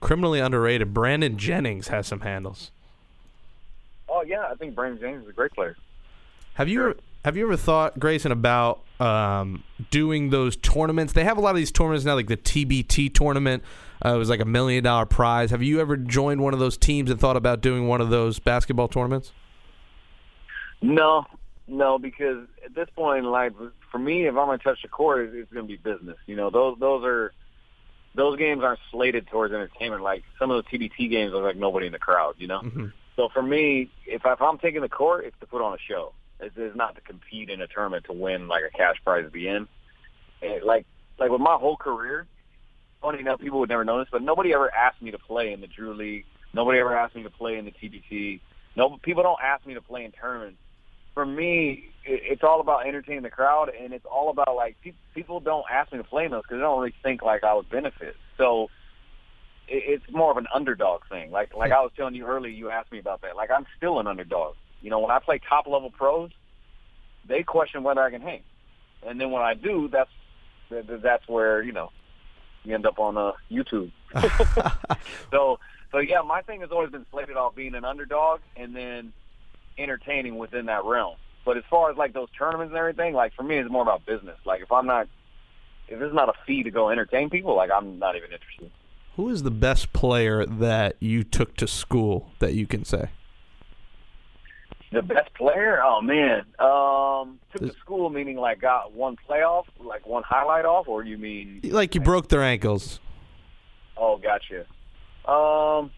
Criminally 0.00 0.40
underrated. 0.40 0.92
Brandon 0.92 1.38
Jennings 1.38 1.88
has 1.88 2.06
some 2.06 2.20
handles. 2.20 2.70
Oh 4.08 4.22
yeah, 4.22 4.46
I 4.50 4.54
think 4.54 4.74
Brandon 4.74 5.00
Jennings 5.00 5.22
is 5.22 5.30
a 5.30 5.32
great 5.32 5.52
player. 5.52 5.76
Have 6.54 6.68
you 6.68 6.94
have 7.24 7.36
you 7.36 7.44
ever 7.46 7.56
thought, 7.56 7.98
Grayson, 7.98 8.32
about 8.32 8.82
um, 9.00 9.64
doing 9.90 10.30
those 10.30 10.56
tournaments? 10.56 11.12
They 11.12 11.24
have 11.24 11.38
a 11.38 11.40
lot 11.40 11.50
of 11.50 11.56
these 11.56 11.72
tournaments 11.72 12.04
now, 12.04 12.14
like 12.14 12.28
the 12.28 12.36
TBT 12.36 13.14
tournament. 13.14 13.62
Uh, 14.04 14.14
it 14.14 14.18
was 14.18 14.28
like 14.28 14.40
a 14.40 14.44
million 14.44 14.84
dollar 14.84 15.06
prize. 15.06 15.50
Have 15.50 15.62
you 15.62 15.80
ever 15.80 15.96
joined 15.96 16.42
one 16.42 16.52
of 16.52 16.60
those 16.60 16.76
teams 16.76 17.10
and 17.10 17.18
thought 17.18 17.36
about 17.36 17.60
doing 17.60 17.88
one 17.88 18.00
of 18.00 18.10
those 18.10 18.38
basketball 18.38 18.88
tournaments? 18.88 19.32
No, 20.82 21.24
no, 21.66 21.98
because 21.98 22.46
at 22.64 22.74
this 22.74 22.88
point 22.94 23.24
in 23.24 23.30
life, 23.30 23.52
for 23.90 23.98
me, 23.98 24.26
if 24.26 24.30
I'm 24.36 24.46
gonna 24.46 24.58
touch 24.58 24.82
the 24.82 24.88
court, 24.88 25.26
it's, 25.26 25.34
it's 25.34 25.52
gonna 25.52 25.66
be 25.66 25.76
business. 25.76 26.16
You 26.26 26.36
know, 26.36 26.50
those 26.50 26.76
those 26.78 27.04
are 27.04 27.32
those 28.14 28.38
games 28.38 28.62
aren't 28.62 28.80
slated 28.90 29.26
towards 29.28 29.54
entertainment. 29.54 30.02
Like 30.02 30.24
some 30.38 30.50
of 30.50 30.62
the 30.64 30.70
TBT 30.78 31.08
games 31.10 31.32
are 31.32 31.42
like 31.42 31.56
nobody 31.56 31.86
in 31.86 31.92
the 31.92 31.98
crowd. 31.98 32.34
You 32.38 32.48
know, 32.48 32.60
Mhm. 32.60 32.92
so 33.16 33.28
for 33.32 33.42
me, 33.42 33.90
if, 34.06 34.26
I, 34.26 34.34
if 34.34 34.42
I'm 34.42 34.58
taking 34.58 34.82
the 34.82 34.88
court, 34.88 35.24
it's 35.24 35.38
to 35.40 35.46
put 35.46 35.62
on 35.62 35.72
a 35.72 35.78
show. 35.88 36.12
It's, 36.44 36.54
it's 36.56 36.76
not 36.76 36.94
to 36.96 37.00
compete 37.00 37.50
in 37.50 37.60
a 37.60 37.66
tournament 37.66 38.04
to 38.06 38.12
win 38.12 38.48
like 38.48 38.64
a 38.64 38.76
cash 38.76 38.96
prize 39.04 39.24
at 39.24 39.32
the 39.32 39.48
end. 39.48 39.68
And 40.42 40.62
like 40.62 40.86
like 41.18 41.30
with 41.30 41.40
my 41.40 41.56
whole 41.56 41.76
career, 41.76 42.26
funny 43.00 43.20
enough, 43.20 43.40
people 43.40 43.60
would 43.60 43.68
never 43.68 43.84
know 43.84 43.98
this, 43.98 44.08
but 44.10 44.22
nobody 44.22 44.52
ever 44.52 44.74
asked 44.74 45.02
me 45.02 45.10
to 45.10 45.18
play 45.18 45.52
in 45.52 45.60
the 45.60 45.66
Drew 45.66 45.94
League. 45.94 46.24
Nobody 46.52 46.78
ever 46.78 46.96
asked 46.96 47.14
me 47.14 47.22
to 47.22 47.30
play 47.30 47.56
in 47.56 47.64
the 47.64 47.72
TBT. 47.72 48.40
No, 48.76 48.98
people 49.02 49.22
don't 49.22 49.40
ask 49.42 49.66
me 49.66 49.74
to 49.74 49.82
play 49.82 50.04
in 50.04 50.12
tournaments. 50.12 50.58
For 51.14 51.24
me, 51.24 51.90
it, 52.04 52.20
it's 52.24 52.42
all 52.42 52.60
about 52.60 52.86
entertaining 52.86 53.22
the 53.22 53.30
crowd, 53.30 53.70
and 53.70 53.92
it's 53.92 54.06
all 54.06 54.30
about 54.30 54.56
like 54.56 54.76
pe- 54.82 54.94
people 55.14 55.40
don't 55.40 55.64
ask 55.70 55.92
me 55.92 55.98
to 55.98 56.04
play 56.04 56.24
in 56.24 56.30
those 56.30 56.42
because 56.42 56.56
they 56.56 56.62
don't 56.62 56.78
really 56.78 56.94
think 57.02 57.22
like 57.22 57.44
I 57.44 57.54
would 57.54 57.68
benefit. 57.68 58.16
So 58.36 58.68
it, 59.68 60.00
it's 60.02 60.04
more 60.12 60.30
of 60.30 60.36
an 60.36 60.46
underdog 60.52 61.02
thing. 61.08 61.30
Like 61.30 61.54
like 61.54 61.72
I 61.72 61.80
was 61.80 61.92
telling 61.96 62.14
you 62.14 62.26
earlier, 62.26 62.52
you 62.52 62.70
asked 62.70 62.90
me 62.90 62.98
about 62.98 63.22
that. 63.22 63.36
Like 63.36 63.50
I'm 63.50 63.66
still 63.76 64.00
an 64.00 64.06
underdog. 64.06 64.54
You 64.84 64.90
know, 64.90 64.98
when 64.98 65.10
I 65.10 65.18
play 65.18 65.40
top 65.48 65.66
level 65.66 65.90
pros, 65.90 66.30
they 67.26 67.42
question 67.42 67.82
whether 67.82 68.02
I 68.02 68.10
can 68.10 68.20
hang, 68.20 68.42
and 69.02 69.18
then 69.18 69.30
when 69.30 69.40
I 69.40 69.54
do, 69.54 69.88
that's 69.88 70.10
th- 70.68 70.86
th- 70.86 71.00
that's 71.00 71.26
where 71.26 71.62
you 71.62 71.72
know 71.72 71.90
you 72.64 72.74
end 72.74 72.84
up 72.84 72.98
on 72.98 73.16
uh, 73.16 73.32
YouTube. 73.50 73.90
so 75.30 75.58
so 75.90 75.98
yeah, 76.00 76.20
my 76.20 76.42
thing 76.42 76.60
has 76.60 76.70
always 76.70 76.90
been 76.90 77.06
slated 77.10 77.38
off 77.38 77.54
being 77.54 77.74
an 77.74 77.86
underdog 77.86 78.40
and 78.56 78.76
then 78.76 79.14
entertaining 79.78 80.36
within 80.36 80.66
that 80.66 80.84
realm. 80.84 81.16
But 81.46 81.56
as 81.56 81.64
far 81.70 81.90
as 81.90 81.96
like 81.96 82.12
those 82.12 82.28
tournaments 82.38 82.72
and 82.72 82.78
everything, 82.78 83.14
like 83.14 83.32
for 83.32 83.42
me, 83.42 83.56
it's 83.56 83.70
more 83.70 83.82
about 83.82 84.04
business. 84.04 84.36
Like 84.44 84.60
if 84.60 84.70
I'm 84.70 84.86
not, 84.86 85.08
if 85.88 85.98
it's 85.98 86.14
not 86.14 86.28
a 86.28 86.34
fee 86.46 86.62
to 86.62 86.70
go 86.70 86.90
entertain 86.90 87.30
people, 87.30 87.56
like 87.56 87.70
I'm 87.74 87.98
not 87.98 88.16
even 88.16 88.32
interested. 88.32 88.70
Who 89.16 89.30
is 89.30 89.44
the 89.44 89.50
best 89.50 89.94
player 89.94 90.44
that 90.44 90.96
you 91.00 91.24
took 91.24 91.56
to 91.56 91.66
school 91.66 92.32
that 92.40 92.52
you 92.52 92.66
can 92.66 92.84
say? 92.84 93.08
The 94.94 95.02
best 95.02 95.34
player? 95.34 95.82
Oh 95.82 96.00
man, 96.00 96.44
um, 96.58 97.40
took 97.52 97.62
to 97.72 97.78
school 97.80 98.10
meaning 98.10 98.36
like 98.36 98.60
got 98.60 98.92
one 98.92 99.16
playoff, 99.28 99.64
like 99.80 100.06
one 100.06 100.22
highlight 100.22 100.64
off, 100.64 100.86
or 100.88 101.02
you 101.02 101.18
mean? 101.18 101.60
Like 101.64 101.94
you 101.94 102.00
broke 102.00 102.28
their 102.28 102.42
ankles. 102.42 103.00
Oh, 103.96 104.18
gotcha. 104.18 104.66
Um, 105.30 105.90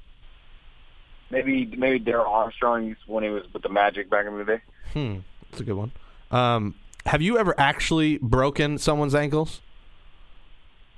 maybe 1.30 1.66
maybe 1.76 1.98
Darrell 1.98 2.26
Armstrong 2.32 2.96
when 3.06 3.22
he 3.24 3.30
was 3.30 3.44
with 3.52 3.62
the 3.62 3.68
Magic 3.68 4.08
back 4.08 4.26
in 4.26 4.36
the 4.38 4.44
day. 4.44 4.60
Hmm, 4.92 5.18
that's 5.50 5.60
a 5.60 5.64
good 5.64 5.76
one. 5.76 5.92
Um, 6.30 6.74
have 7.04 7.22
you 7.22 7.38
ever 7.38 7.54
actually 7.58 8.18
broken 8.18 8.78
someone's 8.78 9.14
ankles? 9.14 9.60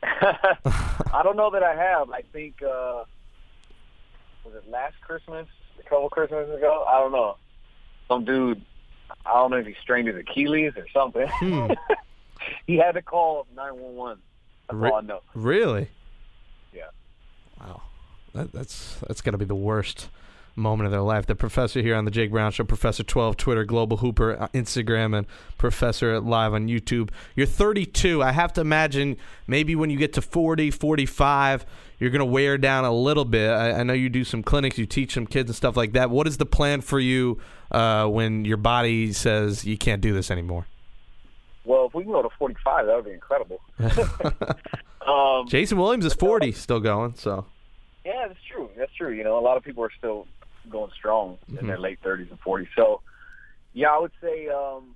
I 0.02 1.20
don't 1.22 1.36
know 1.36 1.50
that 1.50 1.62
I 1.62 1.74
have. 1.74 2.10
I 2.10 2.22
think 2.32 2.62
uh 2.62 3.04
was 4.44 4.54
it 4.54 4.70
last 4.70 4.94
Christmas, 5.00 5.46
a 5.78 5.82
couple 5.82 6.08
Christmases 6.08 6.56
ago? 6.56 6.84
I 6.88 7.00
don't 7.00 7.12
know. 7.12 7.36
Some 8.08 8.24
dude, 8.24 8.62
I 9.24 9.34
don't 9.34 9.50
know 9.50 9.58
if 9.58 9.66
he 9.66 9.76
strained 9.82 10.08
his 10.08 10.16
Achilles 10.16 10.72
or 10.76 10.86
something. 10.92 11.28
Hmm. 11.28 11.72
he 12.66 12.76
had 12.76 12.92
to 12.92 13.02
call 13.02 13.46
nine 13.54 13.76
one 13.78 13.94
one. 13.94 14.18
That's 14.68 14.78
Re- 14.78 14.90
all 14.90 14.96
I 14.96 15.00
know. 15.02 15.20
Really? 15.34 15.88
Yeah. 16.72 16.88
Wow, 17.60 17.82
that, 18.34 18.52
that's 18.52 18.96
that's 19.06 19.20
got 19.20 19.32
to 19.32 19.38
be 19.38 19.44
the 19.44 19.54
worst 19.54 20.08
moment 20.58 20.86
of 20.86 20.92
their 20.92 21.00
life. 21.00 21.26
The 21.26 21.34
professor 21.34 21.80
here 21.80 21.94
on 21.94 22.04
the 22.04 22.10
Jake 22.10 22.30
Brown 22.30 22.52
Show, 22.52 22.64
Professor 22.64 23.02
12, 23.02 23.36
Twitter, 23.36 23.64
Global 23.64 23.98
Hooper, 23.98 24.40
uh, 24.40 24.48
Instagram, 24.48 25.16
and 25.16 25.26
Professor 25.56 26.20
Live 26.20 26.52
on 26.52 26.68
YouTube. 26.68 27.10
You're 27.34 27.46
32. 27.46 28.22
I 28.22 28.32
have 28.32 28.52
to 28.54 28.60
imagine 28.60 29.16
maybe 29.46 29.74
when 29.74 29.90
you 29.90 29.96
get 29.96 30.12
to 30.14 30.22
40, 30.22 30.70
45, 30.70 31.64
you're 31.98 32.10
going 32.10 32.20
to 32.20 32.24
wear 32.24 32.58
down 32.58 32.84
a 32.84 32.92
little 32.92 33.24
bit. 33.24 33.50
I, 33.50 33.80
I, 33.80 33.82
know 33.82 33.92
you 33.92 34.08
do 34.08 34.24
some 34.24 34.42
clinics, 34.42 34.78
you 34.78 34.86
teach 34.86 35.14
some 35.14 35.26
kids 35.26 35.48
and 35.48 35.56
stuff 35.56 35.76
like 35.76 35.92
that. 35.92 36.10
What 36.10 36.26
is 36.26 36.36
the 36.36 36.46
plan 36.46 36.80
for 36.80 37.00
you 37.00 37.38
uh, 37.70 38.06
when 38.06 38.44
your 38.44 38.56
body 38.56 39.12
says 39.12 39.64
you 39.64 39.78
can't 39.78 40.00
do 40.00 40.12
this 40.12 40.30
anymore? 40.30 40.66
Well, 41.64 41.86
if 41.86 41.94
we 41.94 42.02
can 42.02 42.12
go 42.12 42.22
to 42.22 42.30
45, 42.38 42.86
that 42.86 42.96
would 42.96 43.04
be 43.04 43.10
incredible. 43.12 43.60
um, 45.06 45.46
Jason 45.48 45.76
Williams 45.78 46.06
is 46.06 46.14
40, 46.14 46.52
still 46.52 46.80
going. 46.80 47.14
So. 47.14 47.46
Yeah, 48.04 48.28
that's 48.28 48.40
true. 48.50 48.70
That's 48.76 48.92
true. 48.94 49.10
You 49.10 49.22
know, 49.22 49.38
a 49.38 49.42
lot 49.42 49.58
of 49.58 49.64
people 49.64 49.84
are 49.84 49.92
still 49.98 50.26
going 50.70 50.90
strong 50.94 51.38
mm-hmm. 51.50 51.58
in 51.58 51.66
their 51.66 51.78
late 51.78 52.00
30s 52.02 52.30
and 52.30 52.40
40s. 52.40 52.68
So, 52.76 53.00
yeah, 53.72 53.92
I 53.92 53.98
would 53.98 54.12
say, 54.20 54.48
um, 54.48 54.94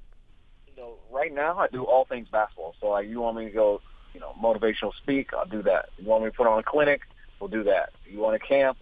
you 0.66 0.82
know, 0.82 0.94
right 1.10 1.32
now 1.32 1.58
I 1.58 1.68
do 1.68 1.84
all 1.84 2.04
things 2.04 2.28
basketball. 2.30 2.74
So, 2.80 2.88
like, 2.88 3.08
you 3.08 3.20
want 3.20 3.36
me 3.36 3.44
to 3.46 3.50
go, 3.50 3.80
you 4.14 4.20
know, 4.20 4.34
motivational 4.42 4.92
speak, 4.94 5.32
I'll 5.34 5.46
do 5.46 5.62
that. 5.62 5.90
You 5.98 6.06
want 6.06 6.24
me 6.24 6.30
to 6.30 6.36
put 6.36 6.46
on 6.46 6.58
a 6.58 6.62
clinic, 6.62 7.02
we'll 7.40 7.48
do 7.48 7.64
that. 7.64 7.90
You 8.06 8.20
want 8.20 8.36
a 8.36 8.38
camp, 8.38 8.78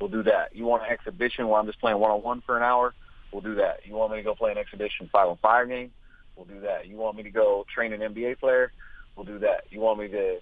we'll 0.00 0.10
do 0.10 0.22
that. 0.24 0.54
You 0.54 0.64
want 0.64 0.84
an 0.84 0.90
exhibition 0.90 1.48
where 1.48 1.60
I'm 1.60 1.66
just 1.66 1.80
playing 1.80 1.98
one-on-one 1.98 2.42
for 2.42 2.56
an 2.56 2.62
hour, 2.62 2.94
we'll 3.32 3.42
do 3.42 3.54
that. 3.56 3.80
You 3.84 3.94
want 3.94 4.12
me 4.12 4.18
to 4.18 4.22
go 4.22 4.34
play 4.34 4.52
an 4.52 4.58
exhibition 4.58 5.08
five-on-five 5.12 5.68
game, 5.68 5.92
we'll 6.36 6.46
do 6.46 6.60
that. 6.60 6.86
You 6.86 6.96
want 6.96 7.16
me 7.16 7.22
to 7.22 7.30
go 7.30 7.64
train 7.72 7.92
an 7.92 8.00
NBA 8.00 8.38
player, 8.38 8.72
we'll 9.14 9.26
do 9.26 9.38
that. 9.40 9.64
You 9.70 9.80
want 9.80 9.98
me 9.98 10.08
to 10.08 10.38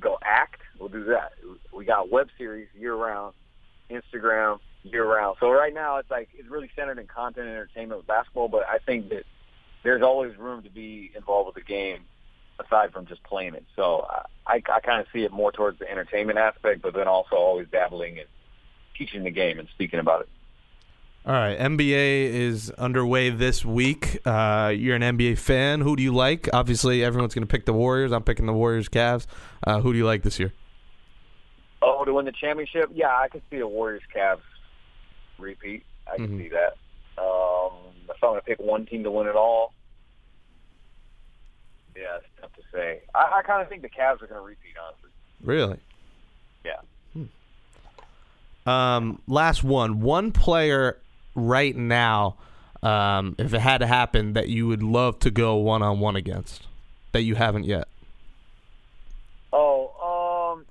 go 0.00 0.18
act, 0.22 0.60
we'll 0.78 0.88
do 0.88 1.04
that. 1.04 1.32
We 1.72 1.84
got 1.84 2.10
web 2.10 2.28
series 2.38 2.68
year 2.78 2.94
round, 2.94 3.34
Instagram 3.90 4.60
year 4.92 5.04
round. 5.04 5.36
So 5.40 5.50
right 5.50 5.72
now 5.72 5.96
it's 5.98 6.10
like 6.10 6.28
it's 6.36 6.48
really 6.48 6.70
centered 6.76 6.98
in 6.98 7.06
content 7.06 7.46
and 7.46 7.56
entertainment 7.56 8.00
with 8.00 8.06
basketball, 8.06 8.48
but 8.48 8.64
I 8.68 8.78
think 8.78 9.10
that 9.10 9.24
there's 9.82 10.02
always 10.02 10.36
room 10.36 10.62
to 10.62 10.70
be 10.70 11.12
involved 11.14 11.46
with 11.46 11.54
the 11.54 11.68
game 11.72 12.00
aside 12.64 12.92
from 12.92 13.06
just 13.06 13.22
playing 13.22 13.54
it. 13.54 13.64
So 13.76 14.06
I, 14.46 14.54
I 14.56 14.80
kind 14.80 15.00
of 15.00 15.06
see 15.12 15.24
it 15.24 15.32
more 15.32 15.52
towards 15.52 15.78
the 15.78 15.90
entertainment 15.90 16.38
aspect, 16.38 16.82
but 16.82 16.94
then 16.94 17.06
also 17.06 17.36
always 17.36 17.68
dabbling 17.70 18.16
in 18.16 18.24
teaching 18.96 19.24
the 19.24 19.30
game 19.30 19.58
and 19.58 19.68
speaking 19.74 20.00
about 20.00 20.22
it. 20.22 20.28
All 21.26 21.34
right, 21.34 21.58
NBA 21.58 22.32
is 22.32 22.70
underway 22.70 23.28
this 23.28 23.64
week. 23.64 24.18
Uh, 24.24 24.72
you're 24.74 24.96
an 24.96 25.02
NBA 25.02 25.36
fan. 25.36 25.82
Who 25.82 25.94
do 25.94 26.02
you 26.02 26.14
like? 26.14 26.48
Obviously, 26.54 27.04
everyone's 27.04 27.34
going 27.34 27.46
to 27.46 27.50
pick 27.50 27.66
the 27.66 27.72
Warriors. 27.72 28.12
I'm 28.12 28.22
picking 28.22 28.46
the 28.46 28.52
Warriors, 28.52 28.88
Cavs. 28.88 29.26
Uh, 29.66 29.80
who 29.80 29.92
do 29.92 29.98
you 29.98 30.06
like 30.06 30.22
this 30.22 30.38
year? 30.38 30.54
Oh, 31.82 32.04
to 32.04 32.14
win 32.14 32.24
the 32.24 32.32
championship? 32.32 32.90
Yeah, 32.94 33.14
I 33.14 33.28
could 33.28 33.42
see 33.50 33.58
a 33.58 33.66
Warriors 33.66 34.02
Cavs 34.14 34.40
repeat. 35.38 35.84
I 36.10 36.16
can 36.16 36.28
mm-hmm. 36.28 36.38
see 36.38 36.48
that. 36.48 36.76
Um, 37.20 37.72
if 38.08 38.22
I'm 38.22 38.30
going 38.30 38.40
to 38.40 38.44
pick 38.44 38.58
one 38.58 38.86
team 38.86 39.04
to 39.04 39.10
win 39.10 39.26
it 39.26 39.36
all, 39.36 39.72
yeah, 41.96 42.16
it's 42.16 42.26
tough 42.40 42.52
to 42.54 42.62
say. 42.72 43.00
I, 43.14 43.38
I 43.38 43.42
kind 43.42 43.62
of 43.62 43.68
think 43.68 43.82
the 43.82 43.88
Cavs 43.88 44.22
are 44.22 44.26
going 44.26 44.40
to 44.40 44.46
repeat, 44.46 44.74
honestly. 44.82 45.10
Really? 45.42 45.78
Yeah. 46.64 47.24
Hmm. 48.64 48.68
Um, 48.68 49.22
last 49.26 49.64
one. 49.64 50.00
One 50.00 50.30
player 50.32 50.98
right 51.34 51.76
now, 51.76 52.36
um, 52.82 53.34
if 53.38 53.52
it 53.52 53.60
had 53.60 53.78
to 53.78 53.86
happen, 53.86 54.34
that 54.34 54.48
you 54.48 54.66
would 54.68 54.82
love 54.82 55.18
to 55.20 55.30
go 55.30 55.56
one 55.56 55.82
on 55.82 56.00
one 56.00 56.16
against 56.16 56.66
that 57.12 57.22
you 57.22 57.34
haven't 57.34 57.64
yet? 57.64 57.88
Oh, 59.52 60.54
um, 60.54 60.66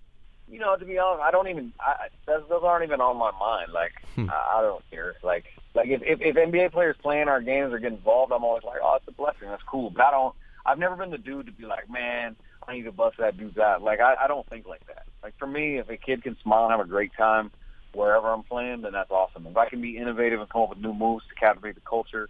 you 0.58 0.64
know, 0.64 0.76
to 0.76 0.86
be 0.86 0.98
honest, 0.98 1.22
I 1.22 1.30
don't 1.30 1.48
even. 1.50 1.72
I, 1.80 2.08
those, 2.26 2.42
those 2.50 2.64
aren't 2.64 2.84
even 2.84 3.00
on 3.00 3.16
my 3.16 3.30
mind. 3.40 3.72
Like, 3.72 3.94
hmm. 4.16 4.28
I, 4.28 4.58
I 4.58 4.62
don't 4.64 4.84
care. 4.90 5.14
Like, 5.22 5.46
like 5.76 5.88
if, 5.88 6.02
if 6.02 6.20
if 6.20 6.36
NBA 6.36 6.72
players 6.72 6.96
playing 7.00 7.28
our 7.28 7.42
games 7.42 7.72
or 7.72 7.78
get 7.78 7.92
involved, 7.92 8.32
I'm 8.32 8.44
always 8.44 8.64
like, 8.64 8.80
oh, 8.82 8.96
it's 8.96 9.08
a 9.08 9.12
blessing. 9.12 9.50
That's 9.50 9.62
cool. 9.62 9.92
But 9.92 10.06
I 10.06 10.12
don't. 10.12 10.36
I've 10.66 10.80
never 10.80 10.96
been 10.96 11.12
the 11.12 11.20
dude 11.20 11.46
to 11.46 11.52
be 11.52 11.68
like, 11.68 11.92
man, 11.92 12.36
I 12.68 12.74
need 12.74 12.84
to 12.84 12.92
bust 12.92 13.18
that 13.20 13.38
dude's 13.38 13.60
out. 13.60 13.84
Like, 13.84 14.00
I, 14.00 14.16
I 14.20 14.28
don't 14.28 14.50
think 14.50 14.66
like 14.66 14.86
that. 14.88 15.06
Like 15.22 15.38
for 15.38 15.46
me, 15.46 15.78
if 15.78 15.90
a 15.92 15.98
kid 15.98 16.24
can 16.24 16.36
smile 16.42 16.64
and 16.64 16.72
have 16.72 16.80
a 16.80 16.90
great 16.90 17.12
time 17.16 17.52
wherever 17.94 18.28
I'm 18.28 18.44
playing, 18.44 18.82
then 18.82 18.94
that's 18.94 19.12
awesome. 19.12 19.46
If 19.46 19.58
I 19.58 19.70
can 19.70 19.80
be 19.80 19.96
innovative 19.96 20.40
and 20.40 20.50
come 20.50 20.64
up 20.64 20.70
with 20.70 20.80
new 20.80 20.94
moves 20.94 21.24
to 21.30 21.36
captivate 21.36 21.76
the 21.76 21.82
culture, 21.82 22.30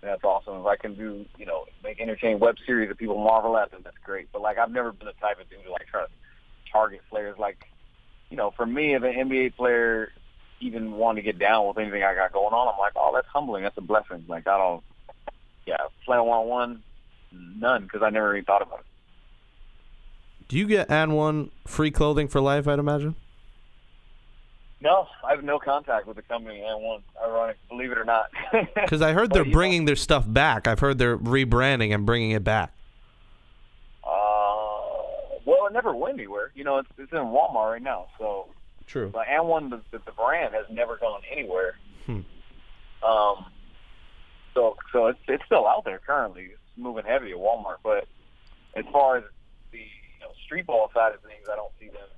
then 0.00 0.10
that's 0.10 0.24
awesome. 0.24 0.56
If 0.56 0.66
I 0.66 0.76
can 0.76 0.96
do, 0.96 1.24
you 1.38 1.46
know, 1.46 1.66
make 1.84 2.00
entertaining 2.00 2.40
web 2.40 2.56
series 2.66 2.88
that 2.88 2.98
people 2.98 3.22
marvel 3.22 3.56
at, 3.56 3.70
then 3.70 3.82
that's 3.84 3.96
great. 4.04 4.28
But 4.32 4.42
like, 4.42 4.58
I've 4.58 4.72
never 4.72 4.90
been 4.90 5.06
the 5.06 5.12
type 5.20 5.40
of 5.40 5.48
dude 5.48 5.62
to 5.64 5.70
like 5.70 5.86
try 5.86 6.02
to 6.02 6.08
target 6.70 7.00
players. 7.10 7.38
Like, 7.38 7.64
you 8.30 8.36
know, 8.36 8.50
for 8.50 8.66
me, 8.66 8.94
if 8.94 9.02
an 9.02 9.12
NBA 9.12 9.56
player 9.56 10.12
even 10.60 10.92
wanted 10.92 11.22
to 11.22 11.24
get 11.24 11.38
down 11.38 11.68
with 11.68 11.78
anything 11.78 12.02
I 12.02 12.14
got 12.14 12.32
going 12.32 12.52
on, 12.52 12.72
I'm 12.72 12.78
like, 12.78 12.92
oh, 12.96 13.12
that's 13.14 13.28
humbling. 13.28 13.62
That's 13.62 13.78
a 13.78 13.82
blessing. 13.82 14.24
Like, 14.28 14.46
I 14.46 14.56
don't, 14.58 14.82
yeah, 15.66 15.76
playing 16.04 16.24
one 16.24 16.38
on 16.38 16.46
one, 16.46 16.82
none, 17.32 17.84
because 17.84 18.02
I 18.02 18.10
never 18.10 18.34
even 18.34 18.44
thought 18.44 18.62
about 18.62 18.80
it. 18.80 18.84
Do 20.48 20.56
you 20.56 20.66
get 20.66 20.88
AND1 20.88 21.50
free 21.66 21.90
clothing 21.90 22.26
for 22.28 22.40
life? 22.40 22.66
I'd 22.66 22.78
imagine. 22.78 23.14
No, 24.80 25.08
I 25.24 25.32
have 25.32 25.42
no 25.42 25.58
contact 25.58 26.06
with 26.06 26.16
the 26.16 26.22
company 26.22 26.60
AND1. 26.60 27.02
Ironic, 27.22 27.56
believe 27.68 27.90
it 27.90 27.98
or 27.98 28.04
not. 28.04 28.30
Because 28.74 29.02
I 29.02 29.12
heard 29.12 29.30
they're 29.32 29.44
bringing 29.44 29.84
their 29.84 29.96
stuff 29.96 30.24
back. 30.26 30.66
I've 30.66 30.78
heard 30.78 30.98
they're 30.98 31.18
rebranding 31.18 31.94
and 31.94 32.06
bringing 32.06 32.30
it 32.30 32.44
back. 32.44 32.72
It 35.68 35.72
never 35.72 35.94
went 35.94 36.14
anywhere. 36.14 36.50
You 36.54 36.64
know, 36.64 36.78
it's, 36.78 36.88
it's 36.98 37.12
in 37.12 37.18
Walmart 37.18 37.72
right 37.72 37.82
now. 37.82 38.06
So 38.18 38.48
true. 38.86 39.10
But 39.12 39.26
AND1, 39.26 39.70
the, 39.70 39.80
the, 39.90 40.04
the 40.04 40.12
brand, 40.12 40.54
has 40.54 40.66
never 40.70 40.96
gone 40.96 41.20
anywhere. 41.30 41.76
Hmm. 42.06 42.20
Um, 43.04 43.46
so 44.54 44.76
so 44.92 45.06
it's 45.06 45.20
it's 45.28 45.44
still 45.44 45.66
out 45.66 45.84
there 45.84 46.00
currently. 46.04 46.44
It's 46.52 46.60
moving 46.76 47.04
heavy 47.04 47.30
at 47.30 47.36
Walmart, 47.36 47.78
but 47.82 48.08
as 48.74 48.84
far 48.92 49.18
as 49.18 49.24
the 49.72 49.78
you 49.78 50.20
know, 50.20 50.32
street 50.44 50.66
ball 50.66 50.90
side 50.94 51.14
of 51.14 51.20
things, 51.20 51.46
I 51.50 51.56
don't 51.56 51.72
see 51.78 51.86
them. 51.86 52.08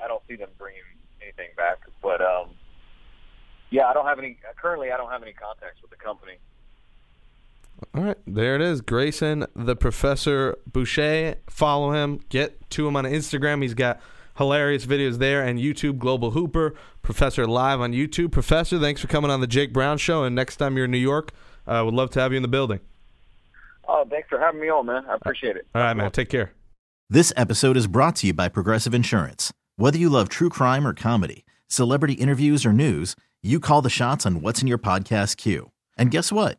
I 0.00 0.08
don't 0.08 0.22
see 0.28 0.36
them 0.36 0.50
bringing 0.58 0.82
anything 1.22 1.48
back. 1.56 1.78
But 2.02 2.20
um, 2.20 2.50
yeah, 3.70 3.86
I 3.86 3.94
don't 3.94 4.06
have 4.06 4.18
any. 4.18 4.38
Currently, 4.60 4.92
I 4.92 4.96
don't 4.96 5.10
have 5.10 5.22
any 5.22 5.32
contacts 5.32 5.80
with 5.80 5.90
the 5.90 5.96
company. 5.96 6.34
All 7.94 8.02
right, 8.02 8.16
there 8.26 8.54
it 8.54 8.62
is. 8.62 8.80
Grayson, 8.80 9.46
the 9.54 9.76
Professor 9.76 10.56
Boucher. 10.70 11.36
Follow 11.48 11.92
him. 11.92 12.20
Get 12.28 12.68
to 12.70 12.86
him 12.86 12.96
on 12.96 13.04
Instagram. 13.04 13.62
He's 13.62 13.74
got 13.74 14.00
hilarious 14.36 14.86
videos 14.86 15.18
there 15.18 15.42
and 15.42 15.58
YouTube 15.58 15.98
Global 15.98 16.32
Hooper. 16.32 16.74
Professor 17.02 17.46
live 17.46 17.80
on 17.80 17.92
YouTube. 17.92 18.32
Professor, 18.32 18.78
thanks 18.78 19.00
for 19.00 19.06
coming 19.08 19.30
on 19.30 19.40
the 19.40 19.46
Jake 19.46 19.72
Brown 19.72 19.98
Show. 19.98 20.24
And 20.24 20.34
next 20.34 20.56
time 20.56 20.76
you're 20.76 20.86
in 20.86 20.90
New 20.90 20.98
York, 20.98 21.32
uh, 21.66 21.82
would 21.84 21.94
love 21.94 22.10
to 22.10 22.20
have 22.20 22.32
you 22.32 22.36
in 22.36 22.42
the 22.42 22.48
building. 22.48 22.80
Oh, 23.88 24.04
thanks 24.10 24.28
for 24.28 24.38
having 24.38 24.60
me 24.60 24.68
on, 24.68 24.86
man. 24.86 25.04
I 25.08 25.14
appreciate 25.14 25.56
it. 25.56 25.66
All 25.74 25.82
right, 25.82 25.94
man. 25.94 26.10
Take 26.10 26.28
care. 26.28 26.52
This 27.08 27.32
episode 27.36 27.76
is 27.76 27.86
brought 27.86 28.16
to 28.16 28.26
you 28.26 28.34
by 28.34 28.48
Progressive 28.48 28.94
Insurance. 28.94 29.52
Whether 29.76 29.98
you 29.98 30.08
love 30.08 30.28
true 30.28 30.48
crime 30.48 30.86
or 30.86 30.92
comedy, 30.92 31.44
celebrity 31.68 32.14
interviews 32.14 32.66
or 32.66 32.72
news, 32.72 33.14
you 33.42 33.60
call 33.60 33.82
the 33.82 33.90
shots 33.90 34.26
on 34.26 34.40
what's 34.40 34.60
in 34.60 34.66
your 34.66 34.78
podcast 34.78 35.36
queue. 35.36 35.70
And 35.96 36.10
guess 36.10 36.32
what? 36.32 36.58